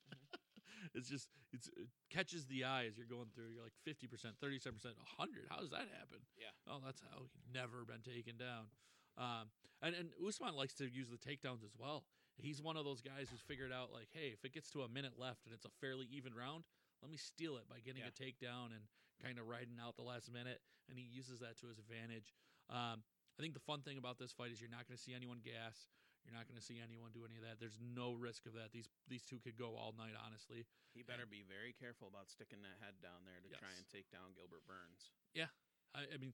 [0.95, 3.51] it's just it's it catches the eye as you're going through.
[3.51, 4.07] You're like 50%,
[4.39, 5.51] 37%, 100.
[5.51, 6.23] How does that happen?
[6.39, 6.53] Yeah.
[6.71, 8.71] Oh, that's how he's never been taken down.
[9.19, 9.51] Um,
[9.83, 12.05] and and Usman likes to use the takedowns as well.
[12.39, 14.89] He's one of those guys who's figured out like, hey, if it gets to a
[14.89, 16.65] minute left and it's a fairly even round,
[17.03, 18.13] let me steal it by getting Yeah.
[18.13, 18.85] a takedown and
[19.23, 20.61] kind of riding out the last minute.
[20.89, 22.35] And he uses that to his advantage.
[22.69, 23.03] Um,
[23.37, 25.41] I think the fun thing about this fight is you're not going to see anyone
[25.41, 25.89] gas.
[26.25, 27.61] You're not going to see anyone do any of that.
[27.63, 28.73] There's no risk of that.
[28.75, 30.67] These these two could go all night, honestly.
[30.91, 34.11] He better be very careful about sticking that head down there to try and take
[34.11, 35.15] down Gilbert Burns.
[35.95, 36.33] I, I mean,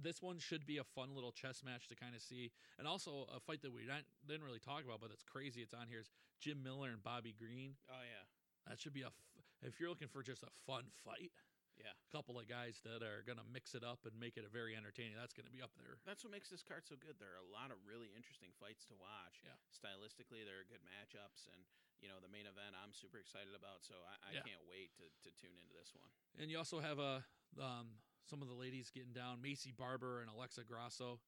[0.00, 3.26] this one should be a fun little chess match to kind of see, and also
[3.34, 5.62] a fight that we not, didn't really talk about, but that's crazy.
[5.62, 7.74] It's on here is Jim Miller and Bobby Green.
[7.90, 8.24] Oh yeah,
[8.68, 9.10] That should be a.
[9.10, 9.22] F-
[9.62, 11.30] if you're looking for just a fun fight,
[11.78, 11.94] yeah.
[11.94, 14.74] a couple of guys that are gonna mix it up and make it a very
[14.74, 15.14] entertaining.
[15.14, 16.02] That's gonna be up there.
[16.02, 17.22] That's what makes this card so good.
[17.22, 19.42] There are a lot of really interesting fights to watch.
[19.46, 19.54] Yeah.
[19.70, 21.62] Stylistically, there are good matchups, and
[22.02, 23.86] you know the main event I'm super excited about.
[23.86, 24.46] So I, I Yeah.
[24.46, 26.10] can't wait to, to tune into this one.
[26.42, 27.22] And you also have a
[27.62, 29.38] um, some of the ladies getting down.
[29.42, 31.18] Maycee Barber and Alexa Grasso,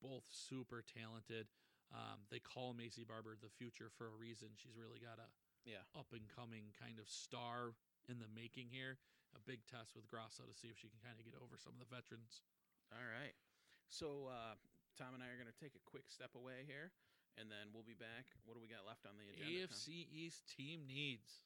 [0.00, 1.46] both super talented.
[1.92, 4.48] Um, they call Maycee Barber the future for a reason.
[4.56, 5.28] She's really got a
[5.64, 5.84] Yeah.
[5.96, 7.74] up and coming kind of star
[8.08, 8.98] in the making here.
[9.36, 11.74] A big test with Grasso to see if she can kind of get over some
[11.76, 12.40] of the veterans.
[12.92, 13.36] All right.
[13.88, 14.56] So uh,
[14.96, 16.92] Tom and I are going to take a quick step away here,
[17.36, 18.32] and then we'll be back.
[18.48, 19.68] What do we got left on the agenda?
[19.68, 19.76] Tom?
[19.76, 21.44] AFC East team needs.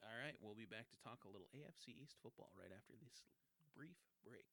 [0.00, 3.24] All right, we'll be back to talk a little AFC East football right after this
[3.76, 4.44] brief break.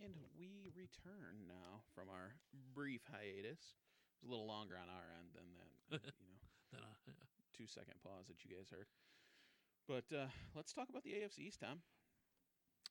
[0.00, 2.32] And we return now from our
[2.72, 3.76] brief hiatus.
[4.16, 5.68] It was a little longer on our end than that,
[6.16, 7.12] you know, Then, uh,
[7.52, 8.88] two second pause that you guys heard.
[9.84, 11.82] But uh, let's talk about the AFC East, Tom.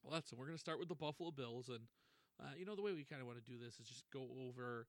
[0.03, 1.87] Well, that's we're going to start with the Buffalo Bills, and
[2.39, 4.27] uh, you know the way we kind of want to do this is just go
[4.47, 4.87] over,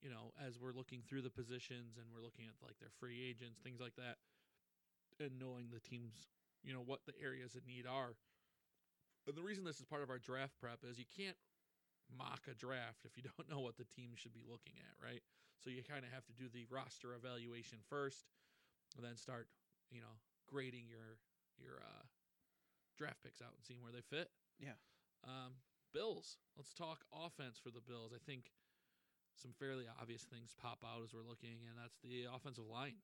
[0.00, 3.18] you know, as we're looking through the positions and we're looking at like their free
[3.24, 4.20] agents, things like that,
[5.20, 6.28] and knowing the teams,
[6.62, 8.14] you know, what the areas of need are.
[9.26, 11.36] And the reason this is part of our draft prep is you can't
[12.08, 15.22] mock a draft if you don't know what the team should be looking at, right?
[15.60, 18.30] So you kind of have to do the roster evaluation first,
[18.96, 19.48] and then start,
[19.90, 20.16] you know,
[20.46, 21.18] grading your
[21.58, 22.06] your uh,
[22.96, 24.30] draft picks out and seeing where they fit.
[24.62, 24.78] Yeah.
[25.26, 25.58] Um,
[25.92, 26.38] Bills.
[26.56, 28.14] Let's talk offense for the Bills.
[28.14, 28.54] I think
[29.34, 33.02] some fairly obvious things pop out as we're looking, and that's the offensive line.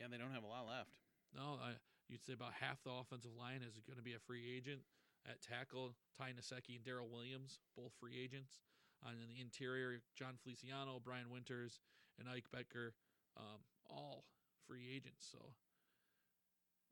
[0.00, 0.96] Yeah, they don't have a lot left.
[1.36, 1.76] No, I,
[2.12, 4.84] you'd say about half the offensive line is going to be a free agent.
[5.24, 8.60] At tackle, Ty Nsekhe and Daryl Williams, both free agents.
[9.00, 11.80] And in the interior, Jon Feliciano, Brian Winters,
[12.20, 12.92] and Ike Boettger,
[13.38, 14.28] um, all
[14.68, 15.24] free agents.
[15.24, 15.56] So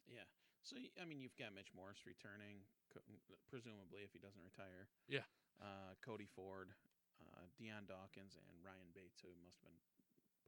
[0.09, 0.27] Yeah.
[0.65, 2.65] So I mean, you've got Mitch Morse returning,
[3.47, 4.89] presumably if he doesn't retire.
[5.07, 5.27] Yeah.
[5.61, 6.73] Uh, Cody Ford,
[7.21, 9.81] uh, Dion Dawkins, and Ryan Bates, who must have been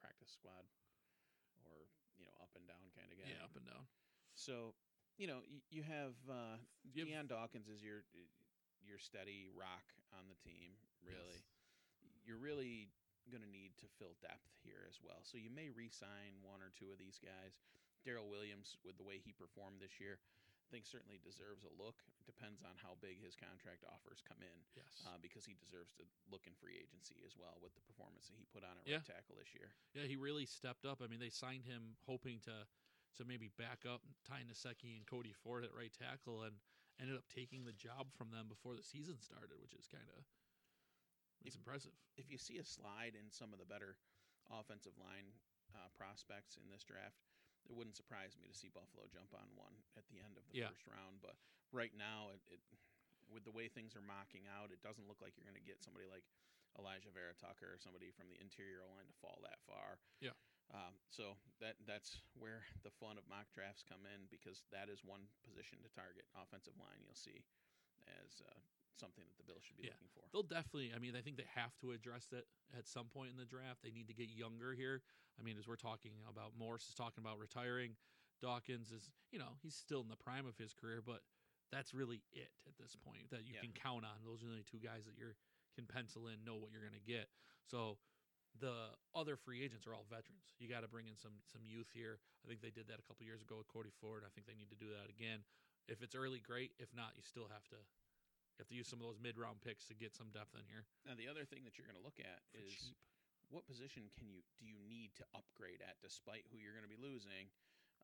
[0.00, 0.66] practice squad,
[1.66, 1.86] or
[2.18, 3.28] you know, up and down kind of guy.
[3.30, 3.86] yeah, up and down.
[4.34, 4.74] So
[5.18, 6.56] you know, y- you have uh,
[6.94, 8.04] You have- Dion Dawkins is your
[8.82, 9.84] your steady rock
[10.18, 10.74] on the team.
[11.04, 11.38] Really,
[12.24, 12.90] you're really
[13.30, 15.22] going to need to fill depth here as well.
[15.22, 17.62] So you may re-sign one or two of these guys.
[18.02, 22.02] Daryl Williams, with the way he performed this year, I think certainly deserves a look.
[22.18, 25.06] It depends on how big his contract offers come in, Yes.
[25.06, 28.34] uh, because he deserves to look in free agency as well with the performance that
[28.42, 28.98] he put on at Yeah.
[29.06, 29.70] right tackle this year.
[29.94, 30.98] Yeah, he really stepped up.
[31.00, 32.66] I mean, they signed him hoping to
[33.18, 36.56] to maybe back up Ty Nsekhe and Cody Ford at right tackle, and
[37.00, 40.24] ended up taking the job from them before the season started, which is kind of
[41.44, 41.92] it's If- impressive.
[42.16, 43.96] if you see a slide in some of the better
[44.50, 45.32] offensive line
[45.74, 47.18] uh, prospects in this draft,
[47.66, 50.58] it wouldn't surprise me to see Buffalo jump on one at the end of the
[50.58, 50.68] Yeah.
[50.70, 51.20] first round.
[51.22, 51.36] But
[51.72, 52.60] right now, it, it
[53.32, 55.80] with the way things are mocking out, it doesn't look like you're going to get
[55.82, 56.24] somebody like
[56.76, 59.98] Alijah Vera Tucker or somebody from the interior line to fall that far.
[60.20, 60.36] Yeah.
[60.70, 65.04] Um, so that that's where the fun of mock drafts come in because that is
[65.04, 67.02] one position to target offensive line.
[67.04, 67.44] You'll see
[68.22, 68.56] as uh,
[68.96, 69.98] something that the Bills should be Yeah.
[69.98, 70.24] looking for.
[70.32, 70.92] They'll definitely.
[70.96, 73.82] I mean, I think they have to address it at some point in the draft.
[73.84, 75.02] They need to get younger here.
[75.38, 77.96] I mean, as we're talking about, Morse is talking about retiring.
[78.40, 81.22] Dawkins is, you know, he's still in the prime of his career, but
[81.70, 83.60] that's really it at this point that you Yeah.
[83.60, 84.24] can count on.
[84.24, 85.32] Those are the only two guys that you
[85.74, 87.28] can pencil in, know what you're going to get.
[87.64, 87.98] So
[88.60, 90.52] the other free agents are all veterans.
[90.60, 92.20] You got to bring in some some youth here.
[92.44, 94.22] I think they did that a couple years ago with Cody Ford.
[94.26, 95.42] I think they need to do that again.
[95.88, 96.72] If it's early, great.
[96.78, 99.64] If not, you still have to You have to use some of those mid round
[99.64, 100.84] picks to get some depth in here.
[101.08, 102.96] Now the other thing that you're going to look at For is cheap.
[103.48, 106.92] what position can you do you need to upgrade at despite who you're going to
[106.92, 107.48] be losing?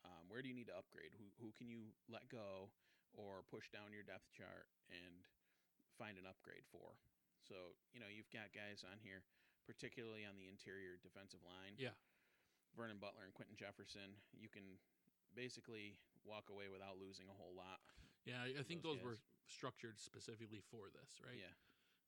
[0.06, 1.12] Um, where do you need to upgrade?
[1.20, 2.72] Who who can you let go
[3.12, 5.22] or push down your depth chart and
[6.00, 6.96] find an upgrade for?
[7.44, 9.22] So you know you've got guys on here,
[9.68, 11.76] particularly on the interior defensive line.
[11.76, 11.92] Yeah.
[12.72, 14.16] Vernon Butler and Quentin Jefferson.
[14.32, 14.80] You can
[15.36, 17.84] basically walk away without losing a whole lot.
[18.24, 21.36] Yeah, I think those those, were structured specifically for this, right?
[21.36, 21.52] Yeah.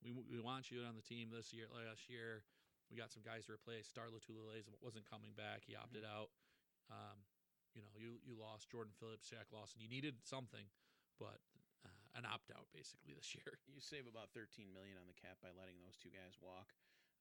[0.01, 1.69] We, we want you on the team this year.
[1.69, 2.45] Last year,
[2.89, 3.85] we got some guys to replace.
[3.89, 5.69] Star Lotulelei wasn't coming back.
[5.69, 6.17] He opted Mm-hmm.
[6.17, 6.33] out.
[6.91, 7.23] Um,
[7.77, 9.79] you know, you you lost Jordan Phillips, Shaq Lawson.
[9.79, 10.67] You needed something,
[11.23, 11.39] but
[11.87, 13.63] uh, an opt out basically this year.
[13.71, 16.75] you save about 13 million on the cap by letting those two guys walk.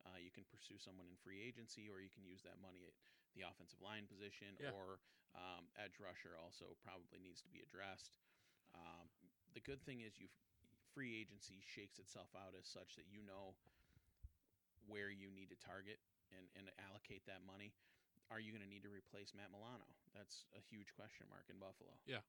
[0.07, 2.95] Uh, you can pursue someone in free agency, or you can use that money at
[3.35, 4.73] the offensive line position, Yeah.
[4.73, 4.99] or
[5.37, 8.17] um, edge rusher also probably needs to be addressed.
[8.73, 9.05] Um,
[9.53, 10.29] the good thing is you
[10.95, 13.53] free agency shakes itself out as such that you know
[14.89, 16.01] where you need to target
[16.33, 17.69] and, and allocate that money.
[18.33, 19.85] Are you going to need to replace Matt Milano?
[20.17, 21.93] That's a huge question mark in Buffalo.
[22.09, 22.21] Yeah.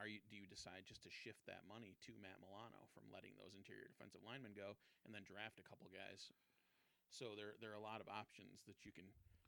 [0.00, 3.36] Are you do you decide just to shift that money to Matt Milano from letting
[3.36, 4.72] those interior defensive linemen go
[5.04, 6.32] and then draft a couple guys?
[7.12, 9.04] So there there are a lot of options that you can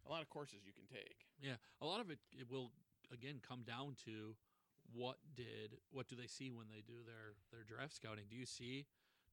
[0.06, 1.24] a lot of courses you can take.
[1.40, 2.70] Yeah, a lot of it, it will
[3.10, 4.36] again come down to
[4.92, 8.28] what did what do they see when they do their their draft scouting?
[8.28, 8.84] Do you see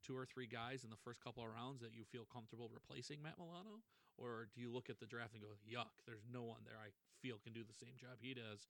[0.02, 3.22] two or three guys in the first couple of rounds that you feel comfortable replacing
[3.22, 3.84] Matt Milano,
[4.18, 6.90] or do you look at the draft and go, "Yuck, there's no one there I
[7.22, 8.66] feel can do the same job he does."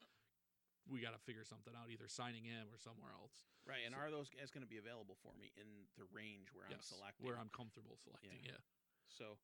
[0.89, 3.45] We got to figure something out, either signing him or somewhere else.
[3.69, 3.85] Right.
[3.85, 6.65] And So- are those guys going to be available for me in the range where
[6.65, 7.21] I'm selecting?
[7.23, 8.41] where I'm comfortable selecting.
[8.43, 8.57] Yeah,
[9.07, 9.37] So,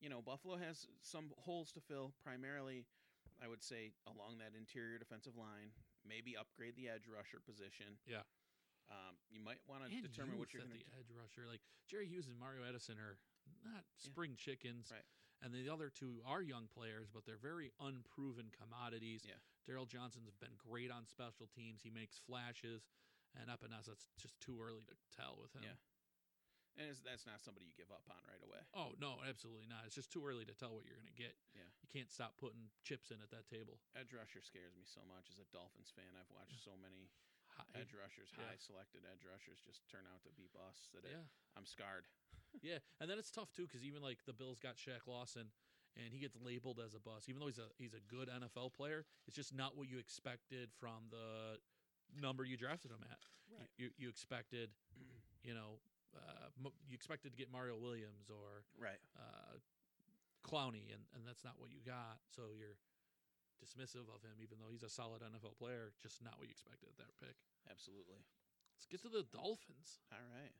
[0.00, 2.12] you know, Buffalo has some holes to fill.
[2.22, 2.84] Primarily,
[3.42, 5.72] I would say along that interior defensive line.
[6.06, 7.98] Maybe upgrade the edge rusher position.
[8.06, 8.22] Yeah.
[8.86, 11.48] Um, you might want to determine what you're going to the edge rusher.
[11.50, 13.18] Like Jerry Hughes and Mario Addison are
[13.66, 14.10] not Yeah.
[14.10, 15.02] spring chickens, Right.
[15.42, 19.24] and the other two are young players, but they're very unproven commodities.
[19.26, 19.38] Yeah.
[19.66, 21.82] Daryl Johnson's been great on special teams.
[21.82, 22.86] He makes flashes,
[23.34, 25.64] and Epenesa, it's just too early to tell with him.
[25.64, 25.74] Yeah.
[26.76, 28.60] And it's, that's not somebody you give up on right away.
[28.76, 29.88] Oh no, absolutely not.
[29.88, 31.32] It's just too early to tell what you're going to get.
[31.56, 31.64] Yeah.
[31.80, 33.80] You can't stop putting chips in at that table.
[33.96, 36.12] Edge rusher scares me so much as a Dolphins fan.
[36.16, 37.08] I've watched so many
[37.56, 38.44] Hi- edge rushers, yeah.
[38.44, 40.92] high selected edge rushers, just turn out to be busts.
[40.92, 41.24] That it, yeah.
[41.56, 42.04] I'm scarred.
[42.64, 45.52] Yeah, and then it's tough too because even like the Bills got Shaq Lawson,
[45.96, 48.72] and he gets labeled as a bust, even though he's a he's a good NFL
[48.72, 49.04] player.
[49.28, 51.60] It's just not what you expected from the
[52.16, 53.18] number you drafted him at.
[53.48, 53.70] You- Right.
[53.78, 54.70] You, you expected,
[55.44, 55.78] you know,
[56.16, 56.48] uh,
[56.88, 59.00] you expected to get Mario Williams or Right.
[59.16, 59.60] uh,
[60.46, 62.22] Clowney, and and that's not what you got.
[62.30, 62.78] So you're
[63.58, 65.92] dismissive of him, even though he's a solid NFL player.
[66.00, 67.36] Just not what you expected at that pick.
[67.66, 68.20] Absolutely.
[68.76, 70.04] Let's get to the Dolphins.
[70.12, 70.52] All right.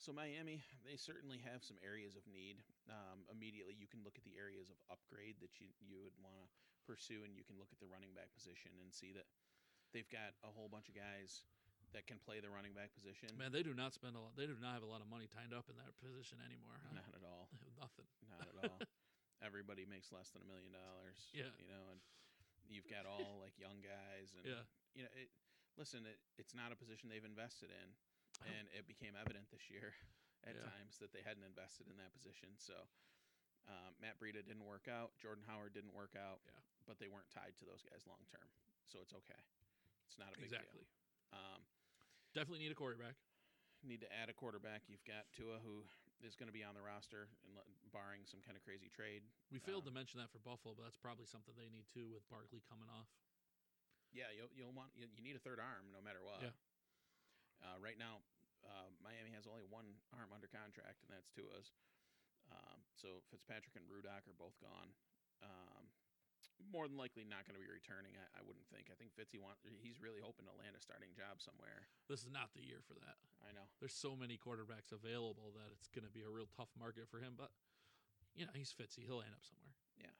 [0.00, 2.64] So Miami, they certainly have some areas of need.
[2.88, 6.34] Um, immediately, you can look at the areas of upgrade that you you would want
[6.40, 6.46] to
[6.88, 9.28] pursue, and you can look at the running back position and see that
[9.92, 11.44] they've got a whole bunch of guys
[11.92, 13.34] that can play the running back position.
[13.34, 14.34] Man, they do not spend a lot.
[14.38, 16.78] They do not have a lot of money tied up in that position anymore.
[16.86, 17.02] Huh?
[17.02, 17.50] Not at all.
[17.82, 18.06] Nothing.
[18.30, 18.78] Not at all.
[19.46, 21.18] Everybody makes less than a million dollars.
[21.34, 21.50] Yeah.
[21.58, 21.98] You know, and
[22.70, 24.64] you've got all like young guys, and Yeah.
[24.94, 25.30] you know, it.
[25.78, 27.88] Listen, it, it's not a position they've invested in,
[28.44, 29.94] and it became evident this year
[30.48, 30.66] at Yeah.
[30.66, 32.52] times that they hadn't invested in that position.
[32.60, 32.74] So
[33.70, 35.14] um, Matt Breida didn't work out.
[35.22, 36.42] Jordan Howard didn't work out.
[36.44, 36.58] Yeah.
[36.84, 38.44] But they weren't tied to those guys long term,
[38.90, 39.40] so it's okay.
[40.10, 40.84] It's not a big Exactly.
[40.84, 41.38] deal.
[41.38, 41.62] Um,
[42.34, 43.16] Definitely need a quarterback.
[43.82, 44.84] need to add a quarterback.
[44.92, 45.88] You've got Tua, who
[46.20, 47.56] is going to be on the roster, and
[47.96, 49.24] barring some kind of crazy trade.
[49.48, 52.12] We failed Um, to mention that for Buffalo, but that's probably something they need too
[52.12, 53.08] with Barkley coming off.
[54.12, 56.42] Yeah, you'll you'll want you, you need a third arm no matter what.
[56.44, 56.52] Yeah.
[57.64, 58.20] Uh, right now,
[58.66, 61.72] uh, Miami has only one arm under contract, and that's Tua's.
[62.52, 64.92] Um, so Fitzpatrick and Rudock are both gone.
[65.40, 65.88] Um,
[66.68, 68.12] more than likely, not going to be returning.
[68.20, 68.92] I, I wouldn't think.
[68.92, 71.88] I think Fitzy want he's really hoping to land a starting job somewhere.
[72.06, 73.16] This is not the year for that.
[73.40, 73.64] I know.
[73.80, 77.18] There's so many quarterbacks available that it's going to be a real tough market for
[77.18, 77.34] him.
[77.38, 77.50] But
[78.36, 79.02] you know, he's Fitzy.
[79.04, 79.74] He'll end up somewhere.
[79.98, 80.14] Yeah.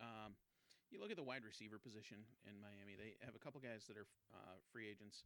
[0.00, 0.38] Um,
[0.92, 2.94] you look at the wide receiver position in Miami.
[2.96, 5.24] They have a couple guys that are uh, free agents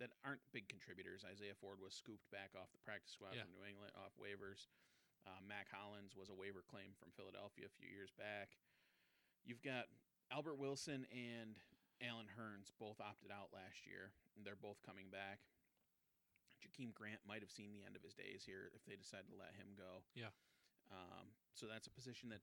[0.00, 1.26] that aren't big contributors.
[1.26, 3.44] Isaiah Ford was scooped back off the practice squad Yeah.
[3.46, 4.70] from New England off waivers.
[5.22, 8.58] Uh, Mack Hollins was a waiver claim from Philadelphia a few years back.
[9.44, 9.90] You've got
[10.30, 11.58] Albert Wilson and
[12.02, 14.12] Allen Hurns both opted out last year.
[14.36, 15.38] and They're both coming back.
[16.62, 19.34] Jakeem Grant might have seen the end of his days here if they decide to
[19.34, 20.06] let him go.
[20.14, 20.30] Yeah.
[20.94, 22.42] Um, so that's a position that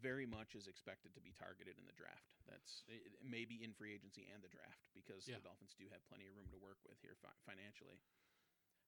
[0.00, 2.32] very much is expected to be targeted in the draft.
[2.48, 5.36] That's it, it may in free agency and the draft because Yeah.
[5.36, 8.00] the Dolphins do have plenty of room to work with here fi- financially.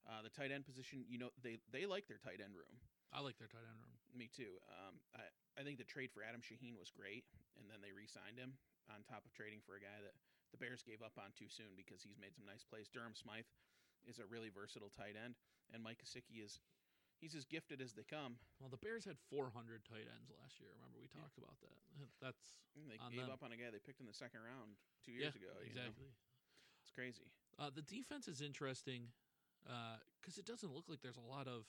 [0.09, 2.80] Uh, the tight end position, you know, they they like their tight end room.
[3.12, 3.94] I like their tight end room.
[4.14, 4.59] Me too.
[4.70, 5.26] Um, I
[5.59, 7.24] I think the trade for Adam Shaheen was great,
[7.59, 8.59] and then they re-signed him
[8.90, 10.14] on top of trading for a guy that
[10.50, 12.90] the Bears gave up on too soon because he's made some nice plays.
[12.90, 13.46] Durham Smythe
[14.07, 15.38] is a really versatile tight end,
[15.70, 16.59] and Mike Gesicki is
[17.22, 18.38] he's as gifted as they come.
[18.59, 20.74] Well, the Bears had 400 tight ends last year.
[20.78, 21.22] Remember we Yeah.
[21.22, 21.78] talked about that.
[22.22, 23.34] That's And They gave them.
[23.34, 24.74] up on a guy they picked in the second round
[25.07, 25.55] two yeah, years ago.
[25.62, 25.86] you know?
[25.86, 26.11] exactly.
[26.82, 27.30] It's crazy.
[27.59, 29.14] Uh, the defense is interesting
[30.20, 31.64] because it doesn't look like there's a lot of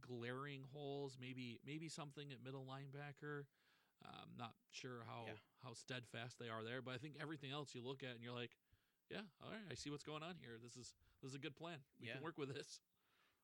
[0.00, 1.16] glaring holes.
[1.20, 3.44] Maybe maybe something at middle linebacker.
[4.02, 5.36] I'm not sure how Yeah.
[5.62, 8.32] how steadfast they are there, but I think everything else you look at and you're
[8.34, 8.56] like,
[9.10, 10.56] yeah, all right, I see what's going on here.
[10.62, 11.78] This is this is a good plan.
[12.00, 12.14] We Yeah.
[12.14, 12.80] can work with this.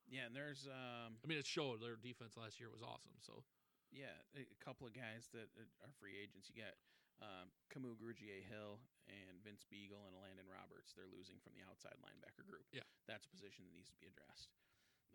[0.08, 3.12] Yeah, and there's um I mean, it showed their defense last year was awesome.
[3.20, 3.44] So
[3.92, 5.48] yeah a couple of guys that
[5.84, 6.48] are free agents.
[6.48, 6.74] You got
[7.18, 8.78] um, Kamu Grugier-Hill
[9.08, 10.92] and Vince Biegel and Landon Roberts.
[10.92, 12.66] They're losing from the outside linebacker group.
[12.72, 12.84] Yeah.
[13.06, 14.52] that's a position that needs to be addressed.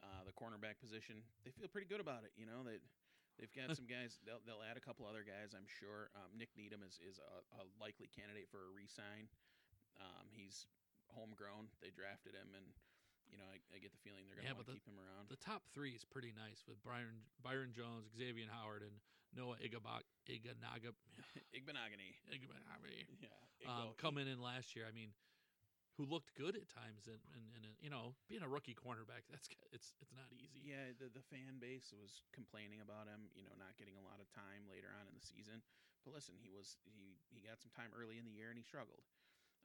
[0.01, 2.33] Uh, the cornerback position, they feel pretty good about it.
[2.33, 2.81] You know that
[3.37, 4.17] they've got some guys.
[4.25, 5.53] They'll they'll add a couple other guys.
[5.53, 6.09] I'm sure.
[6.17, 9.29] Um, Nik Needham is is a, a likely candidate for a re-sign.
[10.01, 10.65] Um, he's
[11.13, 11.69] homegrown.
[11.85, 12.65] They drafted him, and
[13.29, 14.81] you know I, I get the feeling they're going Yeah, to but want to the-
[14.81, 15.29] keep him around.
[15.29, 18.97] the top three is pretty nice with Byron Byron Jones, Xavier Howard, and
[19.37, 20.97] Noah Igabak Iganaga
[21.55, 22.17] Igbenogany.
[22.33, 23.05] Igbenogany.
[23.21, 23.69] Yeah.
[23.69, 24.89] um, coming in last year.
[24.89, 25.13] I mean,
[26.01, 29.45] who looked good at times, and and, and you know, being a rookie cornerback, that's
[29.69, 30.65] it's it's not easy.
[30.65, 34.17] Yeah, the the fan base was complaining about him, you know, not getting a lot
[34.17, 35.61] of time later on in the season.
[36.01, 38.65] But listen, he was he he got some time early in the year and he
[38.65, 39.05] struggled.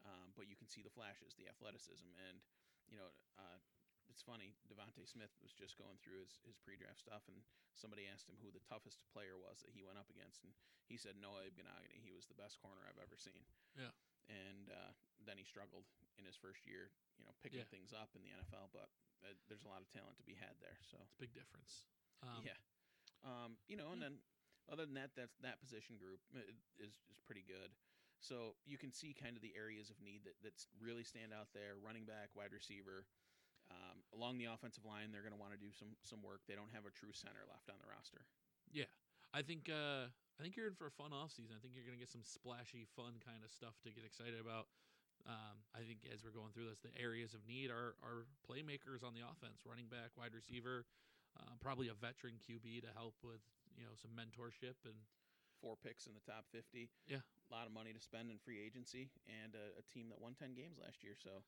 [0.04, 2.44] Um, but you can see the flashes, the athleticism, and
[2.92, 3.10] you know,
[3.40, 3.58] uh,
[4.06, 4.54] it's funny.
[4.70, 7.40] DeVonta Smith was just going through his his pre-draft stuff, and
[7.72, 10.52] somebody asked him who the toughest player was that he went up against, and
[10.84, 12.04] he said Noah Ibganagani.
[12.04, 13.48] He was the best corner I've ever seen.
[13.74, 13.90] Yeah.
[14.28, 15.86] And uh, then he struggled
[16.18, 17.70] in his first year, you know, picking Yeah.
[17.70, 18.70] things up in the NFL.
[18.74, 18.90] But
[19.22, 20.76] uh, there's a lot of talent to be had there.
[20.86, 21.86] So It's a big difference.
[22.22, 22.58] Um, yeah.
[23.22, 24.18] Um, you know, and then
[24.70, 27.70] other than that, that's that position group uh, is is pretty good.
[28.18, 31.52] So you can see kind of the areas of need that that's really stand out
[31.54, 33.06] there: running back, wide receiver.
[33.66, 36.42] Um, along the offensive line, they're going to want to do some some work.
[36.46, 38.22] They don't have a true center left on the roster.
[38.72, 38.86] yeah.
[39.34, 41.56] I think uh, I think you're in for a fun offseason.
[41.56, 44.68] I think you're gonna get some splashy, fun kind of stuff to get excited about.
[45.24, 49.00] Um, I think as we're going through this, the areas of need are are playmakers
[49.00, 50.84] on the offense, running back, wide receiver,
[51.40, 53.40] uh, probably a veteran QB to help with
[53.74, 54.96] you know some mentorship and
[55.60, 56.92] Four picks in the top fifty.
[57.08, 57.24] Yeah.
[57.24, 60.36] a lot of money to spend in free agency, and a, a team that won
[60.36, 61.16] ten games last year.
[61.16, 61.40] So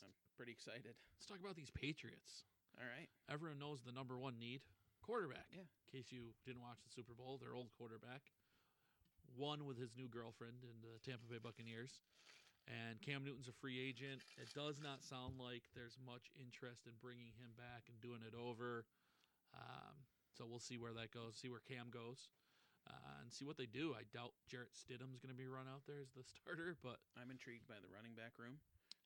[0.00, 0.96] I'm pretty excited.
[1.12, 2.48] let's talk about these Patriots.
[2.80, 3.12] All right.
[3.28, 4.64] Everyone knows the number one need
[5.02, 5.50] quarterback.
[5.52, 5.66] Yeah.
[5.66, 8.32] In case you didn't watch the Super Bowl, their old quarterback
[9.36, 12.00] won with his new girlfriend in the Tampa Bay Buccaneers.
[12.70, 14.22] And Cam Newton's a free agent.
[14.38, 18.38] It does not sound like there's much interest in bringing him back and doing it
[18.38, 18.86] over.
[19.50, 22.30] Um, so we'll see where that goes, see where Cam goes,
[22.86, 23.92] uh, and see what they do.
[23.98, 27.28] I doubt Jarrett Stidham's going to be run out there as the starter, but I'm
[27.34, 28.62] intrigued by the running back room.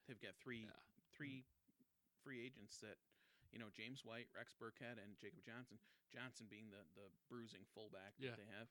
[0.06, 0.76] They've got three Yeah.
[1.16, 1.42] three
[2.22, 3.00] free agents that
[3.56, 5.80] you know James White, Rex Burkhead, and Jacob Johnson.
[6.12, 8.36] Johnson being the the bruising fullback Yeah.
[8.36, 8.68] that they have.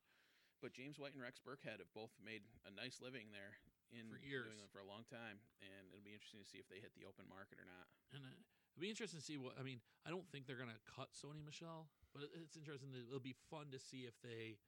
[0.61, 3.57] But James White and Rex Burkhead have both made a nice living there
[3.91, 4.47] in For New years.
[4.53, 7.03] England for a long time, and it'll be interesting to see if they hit the
[7.09, 7.89] open market or not.
[8.13, 8.29] And uh,
[8.77, 9.81] it'll be interesting to see what I mean.
[10.05, 12.93] I don't think they're gonna cut Sony Michel, but it's interesting.
[12.93, 14.61] That it'll be fun to see if they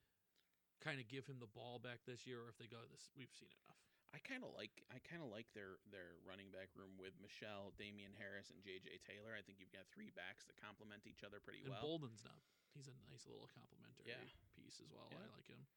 [0.83, 3.09] kind of give him the ball back this year, or if they go this.
[3.15, 3.79] We've seen enough.
[4.17, 7.69] I kind of like I kind of like their their running back room with Michel,
[7.77, 9.05] Damien Harris, and J.J.
[9.05, 9.37] Taylor.
[9.37, 11.85] I think you've got three backs that complement each other pretty And well.
[11.85, 12.41] Bolden's not.
[12.73, 14.17] He's a nice little complimentary Yeah.
[14.57, 15.05] piece as well.
[15.13, 15.21] Yeah.
[15.21, 15.69] I like him.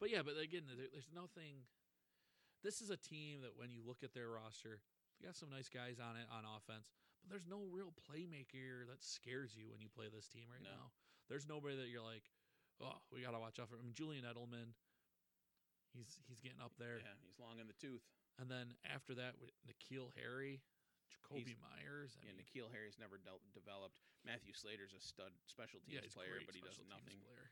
[0.00, 1.68] But yeah, but again, there, there's nothing.
[2.64, 4.80] This is a team that when you look at their roster,
[5.20, 6.88] they got some nice guys on it on offense,
[7.20, 10.70] but there's no real playmaker that scares you when you play this team right No.
[10.70, 10.84] now.
[11.28, 12.24] There's nobody that you're like,
[12.80, 13.76] oh, we got to watch out for.
[13.76, 14.72] I mean, Julian Edelman,
[15.92, 16.98] he's he's getting up there.
[17.00, 18.02] Yeah, he's long in the tooth.
[18.40, 20.64] And then after that, with N'Keal Harry,
[21.12, 22.16] Jacoby He's- Myers.
[22.16, 24.00] I yeah, mean, N'Keal Harry's never del- developed.
[24.24, 27.18] Matthew Slater's a stud special teams yeah, player, but he does nothing.
[27.20, 27.50] player.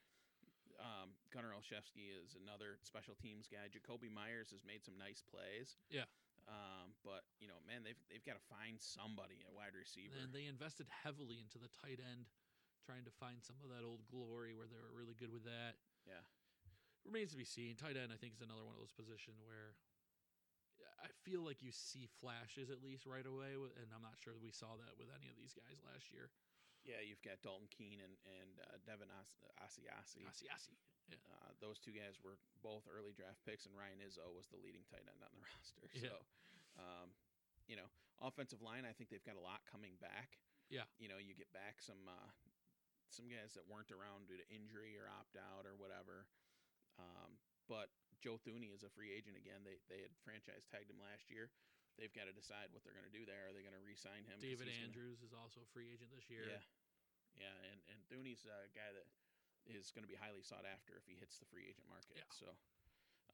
[0.80, 3.68] Um, Gunnar Olszewski is another special teams guy.
[3.68, 5.76] Jakobi Meyers has made some nice plays.
[5.92, 6.08] Yeah.
[6.48, 10.16] Um, but you know, man, they've they've got to find somebody at wide receiver.
[10.16, 12.24] And they invested heavily into the tight end,
[12.88, 15.76] trying to find some of that old glory where they were really good with that.
[16.08, 16.24] Yeah.
[17.08, 17.74] Remains to be seen.
[17.80, 19.74] Tight end, I think, is another one of those positions where
[21.00, 24.52] I feel like you see flashes at least right away, and I'm not sure we
[24.52, 26.28] saw that with any of these guys last year.
[26.84, 30.24] yeah, you've got Dalton Keene and and uh, Devin As- Asiasi.
[30.28, 30.76] Asi Asi.
[31.08, 31.20] Yeah.
[31.28, 34.84] Uh, those two guys were both early draft picks, and Ryan Izzo was the leading
[34.88, 35.84] tight end on the roster.
[35.96, 36.20] Yeah.
[36.78, 37.12] Um,
[37.68, 37.88] you know,
[38.20, 40.36] offensive line, I think they've got a lot coming back.
[40.68, 40.86] Yeah.
[41.02, 42.28] You know, you get back some uh,
[43.10, 46.28] some guys that weren't around due to injury or opt out or whatever.
[46.98, 47.38] Um,
[47.68, 49.62] but Joe Thuney is a free agent again.
[49.62, 51.50] They they had franchise tagged him last year.
[51.98, 53.50] They've got to decide what they're going to do there.
[53.50, 54.40] Are they going to re-sign him?
[54.40, 56.48] David he's gonna- Andrews is also a free agent this year.
[56.48, 56.64] yeah,
[57.36, 59.04] yeah, and and Thuney's a guy that
[59.68, 62.16] is going to be highly sought after if he hits the free agent market.
[62.16, 62.30] Yeah.
[62.32, 62.48] So,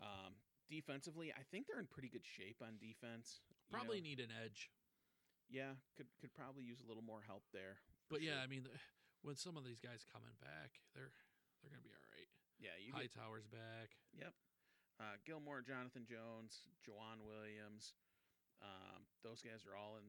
[0.02, 0.34] um,
[0.66, 3.40] defensively, I think they're in pretty good shape on defense.
[3.70, 4.68] You Probably know, need an edge.
[5.48, 7.78] yeah, could could probably use a little more help there.
[8.11, 8.42] But yeah.
[8.42, 8.66] I mean,
[9.26, 11.14] when some of these guys coming back, they're
[11.62, 12.05] they're gonna be all.
[12.59, 13.92] Yeah, you get, Hightower's back.
[14.16, 14.32] Yep.
[14.96, 17.92] Uh, Gilmore, Jonathan Jones, Joejuan Williams.
[18.64, 20.07] Um, those guys are all in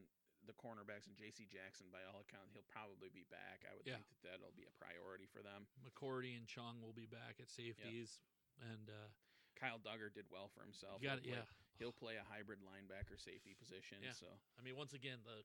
[0.48, 1.44] the cornerbacks, and J.C.
[1.52, 3.68] Jackson, by all accounts, he'll probably be back.
[3.68, 4.00] I would Yeah.
[4.00, 5.68] think that that'll be a priority for them.
[5.84, 8.24] McCourty and Chung will be back at safeties,
[8.64, 9.12] and uh,
[9.60, 11.04] Kyle Dugger did well for himself.
[11.04, 11.52] got He'll play- yeah.
[11.78, 14.02] He'll play a hybrid linebacker safety position.
[14.02, 14.14] Yeah.
[14.18, 14.26] So
[14.58, 15.44] I mean, once again, the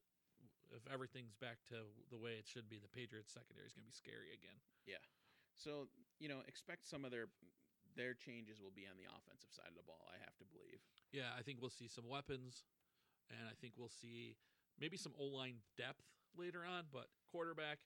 [0.72, 3.92] if everything's back to the way it should be, the Patriots secondary is gonna be
[3.92, 4.56] scary again.
[4.86, 5.02] Yeah.
[5.56, 5.90] So
[6.22, 7.26] you know, expect some of their
[7.98, 10.06] their changes will be on the offensive side of the ball.
[10.08, 10.78] I have to believe.
[11.10, 12.64] Yeah, I think we'll see some weapons,
[13.28, 14.38] and I think we'll see
[14.80, 16.06] maybe some O line depth
[16.38, 17.84] later on, but quarterback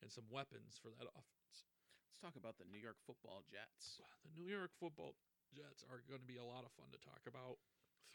[0.00, 1.66] and some weapons for that offense.
[2.08, 4.00] Let's talk about the New York Football Jets.
[4.24, 5.18] The New York Football
[5.52, 7.60] Jets are going to be a lot of fun to talk about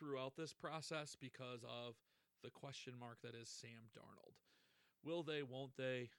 [0.02, 2.00] throughout this process because of
[2.42, 4.40] the question mark that is Sam Darnold.
[5.06, 5.44] Will they?
[5.44, 6.10] Won't they?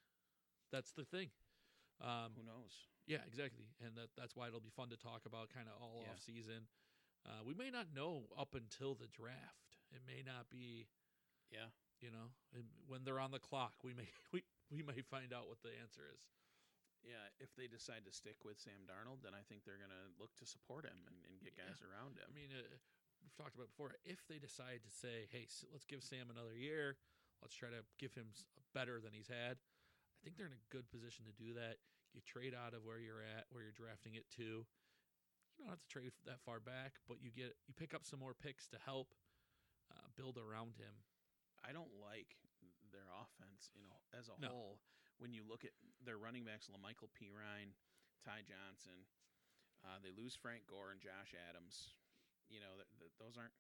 [0.71, 1.35] That's the thing.
[2.01, 2.73] Um, Who knows?
[3.07, 6.01] Yeah, exactly, and that that's why it'll be fun to talk about kind of all
[6.05, 6.13] Yeah.
[6.13, 6.69] off season.
[7.27, 9.77] Uh, we may not know up until the draft.
[9.93, 10.89] It may not be,
[11.51, 11.69] Yeah.
[12.01, 12.33] you know,
[12.87, 13.83] when they're on the clock.
[13.85, 16.21] We may we we may find out what the answer is.
[17.03, 20.13] Yeah, if they decide to stick with Sam Darnold, then I think they're going to
[20.21, 21.65] look to support him and, and get Yeah.
[21.69, 22.29] guys around him.
[22.29, 22.61] I mean, uh,
[23.25, 23.97] we've talked about it before.
[24.05, 26.97] If they decide to say, "Hey, let's give Sam another year.
[27.43, 28.33] Let's try to give him
[28.73, 31.81] better than he's had," I think they're in a good position to do that.
[32.15, 34.67] You trade out of where you're at, where you're drafting it to.
[34.67, 38.19] You don't have to trade that far back, but you get you pick up some
[38.19, 39.15] more picks to help
[39.93, 40.95] uh, build around him.
[41.63, 42.41] I don't like
[42.91, 44.49] their offense, you know, as a No.
[44.51, 44.75] whole.
[45.21, 47.77] When you look at their running backs, La'Mical Perine,
[48.25, 49.05] Ty Johnson,
[49.85, 51.93] uh, they lose Frank Gore and Josh Adams.
[52.49, 53.55] You know, th- th- those aren't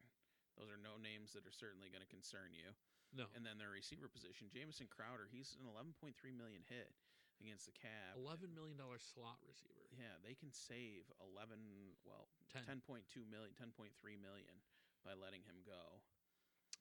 [0.59, 2.73] those are no names that are certainly going to concern you.
[3.15, 6.95] No, And then their receiver position, Jamison Crowder, he's an 11.3 million hit
[7.41, 8.17] against the Cavs.
[8.21, 9.89] eleven million dollar slot receiver.
[9.97, 11.59] Yeah, they can save 11,
[12.07, 12.63] well, 10.
[12.85, 14.55] 10.2 million, 10.3 million
[15.03, 15.99] by letting him go.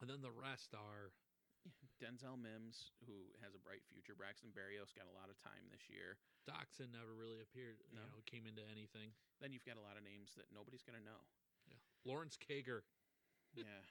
[0.03, 1.11] And then the rest are
[2.03, 4.15] Denzel Mims, who has a bright future.
[4.15, 6.15] Braxton Berrios got a lot of time this year.
[6.47, 7.83] Doctson never really appeared.
[7.91, 8.07] You No.
[8.07, 9.11] know, came into anything.
[9.43, 11.19] Then you've got a lot of names that nobody's going to know.
[11.67, 12.87] Yeah, Lawrence Cager.
[13.55, 13.83] yeah.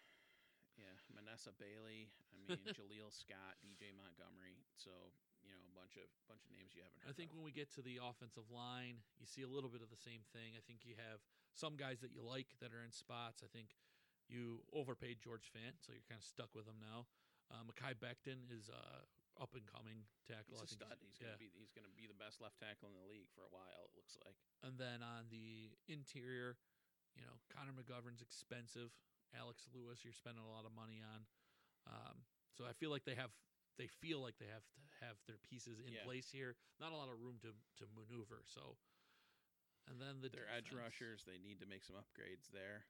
[0.81, 0.95] Yeah.
[1.12, 2.09] Manessa Bailey.
[2.33, 4.62] I mean, Jaleel Scott, DJ Montgomery.
[4.81, 5.12] So,
[5.49, 7.41] you know, a bunch of bunch of names you haven't heard I think of.
[7.41, 10.21] when we get to the offensive line, you see a little bit of the same
[10.37, 10.53] thing.
[10.53, 11.25] I think you have
[11.57, 13.41] some guys that you like that are in spots.
[13.41, 13.73] I think
[14.29, 17.09] you overpaid George Fant, so you're kind of stuck with him now.
[17.49, 19.09] Uh, Mekhi Becton is uh,
[19.41, 20.61] up and coming tackle.
[20.61, 20.97] He's a I think stud.
[21.01, 21.41] He's going yeah.
[21.41, 23.89] to be he's to be the best left tackle in the league for a while.
[23.89, 24.37] It looks like.
[24.61, 26.61] And then on the interior,
[27.17, 28.93] you know, Connor McGovern's expensive.
[29.33, 31.21] Alex Lewis, you're spending a lot of money on.
[31.89, 33.33] Um, so I feel like they have,
[33.79, 36.03] they feel like they have to have their pieces in Yeah.
[36.05, 36.57] place here.
[36.83, 38.43] Not a lot of room to to maneuver.
[38.47, 38.76] So,
[39.89, 42.85] and then the Their edge rushers, they need to make some upgrades there.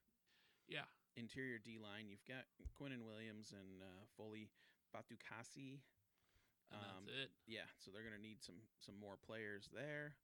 [0.67, 4.49] Yeah, Interior D line, you've got Quinnen Williams and uh, Foley
[4.93, 5.81] Fatukasi.
[6.71, 7.31] Um, that's it.
[7.47, 10.17] yeah, so they're going to need some some more players there.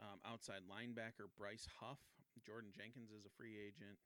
[0.00, 2.00] Um, outside linebacker Bryce Huff,
[2.44, 3.96] Jordan Jenkins is a free agent.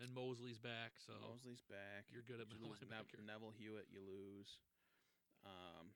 [0.00, 2.10] And Mosley's back, so Mosley's back.
[2.10, 3.22] you're good at You middle lose Nev- linebacker.
[3.24, 4.58] Neville Hewitt, you lose.
[5.44, 5.92] Um,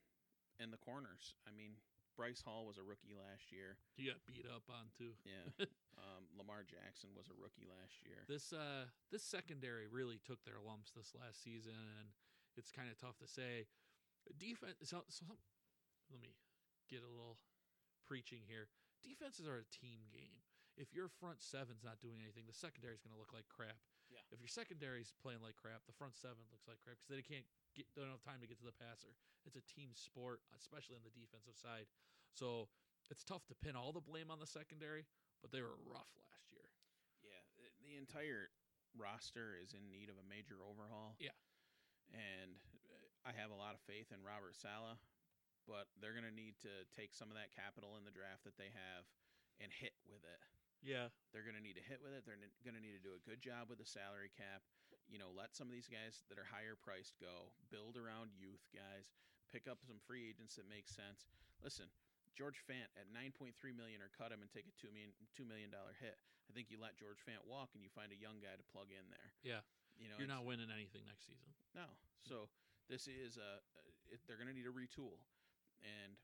[0.61, 1.39] and the corners.
[1.47, 1.79] I mean,
[2.19, 3.79] Bryce Hall was a rookie last year.
[3.95, 5.15] You got beat up on too.
[5.23, 5.47] Yeah.
[6.03, 8.27] um, Lamar Jackson was a rookie last year.
[8.27, 12.11] This uh this secondary really took their lumps this last season, and
[12.59, 13.71] it's kind of tough to say.
[14.35, 14.77] Defense.
[14.83, 15.25] So, so
[16.11, 16.35] let me
[16.91, 17.39] get a little
[18.05, 18.67] preaching here.
[19.07, 20.43] Defenses are a team game.
[20.75, 23.79] If your front seven's not doing anything, the secondary is going to look like crap.
[24.11, 24.25] Yeah.
[24.35, 27.47] If your secondary's playing like crap, the front seven looks like crap because they can't
[27.79, 29.15] get don't have time to get to the passer.
[29.47, 31.87] It's a team sport, especially on the defensive side.
[32.35, 32.67] So
[33.09, 35.07] it's tough to pin all the blame on the secondary,
[35.41, 36.69] but they were rough last year.
[37.23, 37.41] Yeah,
[37.87, 38.51] the entire
[38.99, 41.15] roster is in need of a major overhaul.
[41.23, 41.33] Yeah.
[42.11, 42.59] and
[42.89, 44.99] uh, I have a lot of faith in Robert Saleh,
[45.69, 48.57] but they're going to need to take some of that capital in the draft that
[48.57, 49.05] they have
[49.61, 50.41] and hit with it.
[50.81, 51.11] Yeah.
[51.35, 52.25] They're going to need to hit with it.
[52.25, 54.65] They're going to need to do a good job with the salary cap.
[55.09, 57.51] You know, let some of these guys that are higher priced go.
[57.73, 59.09] Build around youth guys.
[59.49, 61.25] pick up some free agents that make sense.
[61.65, 61.89] Listen,
[62.37, 65.73] George Fant at 9.3 million or cut him and take a two million two million
[65.73, 66.21] dollar hit.
[66.49, 68.89] I think you let George Fant walk and you find a young guy to plug
[68.93, 69.29] in there.
[69.45, 69.65] Yeah.
[69.97, 71.51] You know, You're not winning anything next season.
[71.75, 71.89] no.
[72.23, 72.47] So
[72.93, 73.65] this is a
[74.13, 75.21] it, they're going to need a retool,
[75.85, 76.17] and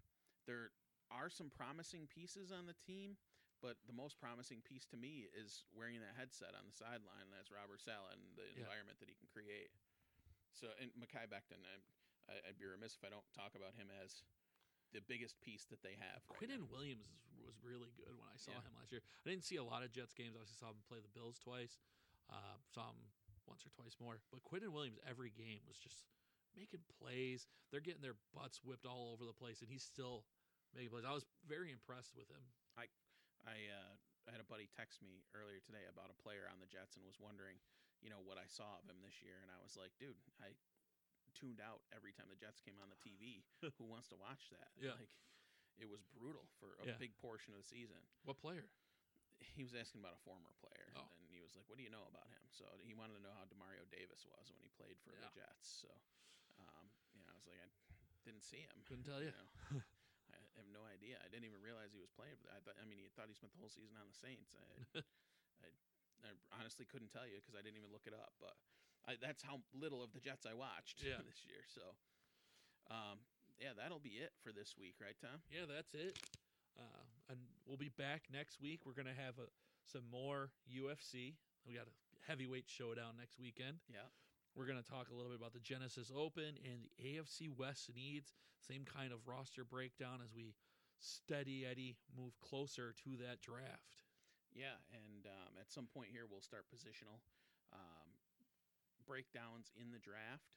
[0.49, 0.73] there
[1.13, 3.17] are some promising pieces on the team.
[3.63, 7.31] But the most promising piece to me is wearing that headset on the sideline.
[7.33, 8.67] That's Robert Saleh and the Yeah.
[8.69, 9.73] environment that he can create.
[10.53, 11.81] So, and Mekhi Becton, I,
[12.31, 14.23] I, I'd be remiss if I don't talk about him as
[14.93, 16.23] the biggest piece that they have.
[16.29, 16.71] right Quinnen.
[16.71, 17.11] Williams
[17.43, 18.63] was really good when I saw Yeah.
[18.63, 19.03] him last year.
[19.27, 20.37] I didn't see a lot of Jets games.
[20.37, 21.81] I obviously saw him play the Bills twice.
[22.31, 23.01] Uh, saw him
[23.49, 24.21] once or twice more.
[24.31, 26.07] But Quinnen Williams every game was just
[26.55, 27.49] making plays.
[27.73, 30.23] They're getting their butts whipped all over the place, and he's still
[30.77, 31.05] making plays.
[31.05, 32.41] I was very impressed with him.
[32.79, 32.87] I
[33.53, 33.93] uh,
[34.25, 37.05] I had a buddy text me earlier today about a player on the Jets and
[37.05, 37.61] was wondering,
[38.01, 40.57] you know, what I saw of him this year, and I was like, dude, I
[41.37, 43.45] tuned out every time the Jets came on the TV.
[43.81, 44.73] Who wants to watch that?
[44.81, 44.97] Yeah.
[44.97, 45.13] like
[45.75, 46.97] it was brutal for a Yeah.
[47.03, 47.99] big portion of the season.
[48.23, 48.71] What player?
[49.43, 51.11] He was asking about a former player, Oh.
[51.19, 53.35] and he was like, "What do you know about him?" So he wanted to know
[53.35, 55.27] how Demario Davis was when he played for Yeah.
[55.27, 55.67] the Jets.
[55.83, 55.91] So,
[56.63, 57.67] um, you know, I was like, I
[58.25, 58.79] didn't see him.
[58.87, 59.35] Couldn't tell you.
[59.35, 59.83] know.
[60.55, 61.19] I have no idea.
[61.19, 62.57] I didn't even realize he was playing for that.
[62.59, 64.55] I, thought, I mean, he thought he spent the whole season on the Saints.
[64.55, 65.03] I,
[65.63, 65.67] I,
[66.23, 68.39] I honestly couldn't tell you because I didn't even look it up.
[68.39, 68.55] But
[69.05, 71.19] I, that's how little of the Jets I watched Yeah.
[71.29, 71.67] this year.
[71.67, 71.99] So,
[72.89, 73.19] um,
[73.59, 75.43] yeah, that'll be it for this week, right, Tom?
[75.51, 76.15] Yeah, that's it.
[76.79, 78.83] Uh, and we'll be back next week.
[78.87, 79.47] We're gonna have a,
[79.87, 81.35] some more UFC.
[81.67, 81.95] We got a
[82.27, 83.79] heavyweight showdown next weekend.
[83.87, 84.11] Yeah.
[84.55, 88.33] We're gonna talk a little bit about the Genesis Open and the AFC West needs.
[88.63, 90.55] Same kind of roster breakdown as we
[91.03, 94.07] steady Eddie move closer to that draft.
[94.55, 97.19] Yeah, and um, at some point here, we'll start positional
[97.75, 98.09] um,
[99.03, 100.55] breakdowns in the draft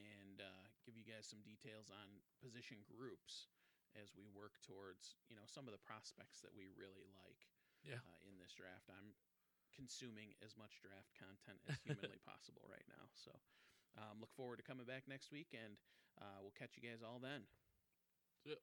[0.00, 2.08] and uh, give you guys some details on
[2.40, 3.52] position groups
[3.98, 7.44] as we work towards you know some of the prospects that we really like
[7.84, 8.00] Yeah.
[8.00, 8.88] uh, in this draft.
[8.88, 9.12] I'm
[9.74, 13.08] consuming as much draft content as humanly possible right now.
[13.14, 13.32] So
[13.98, 15.78] um, look forward to coming back next week, and
[16.20, 17.46] uh, we'll catch you guys all then.
[18.44, 18.60] Yep.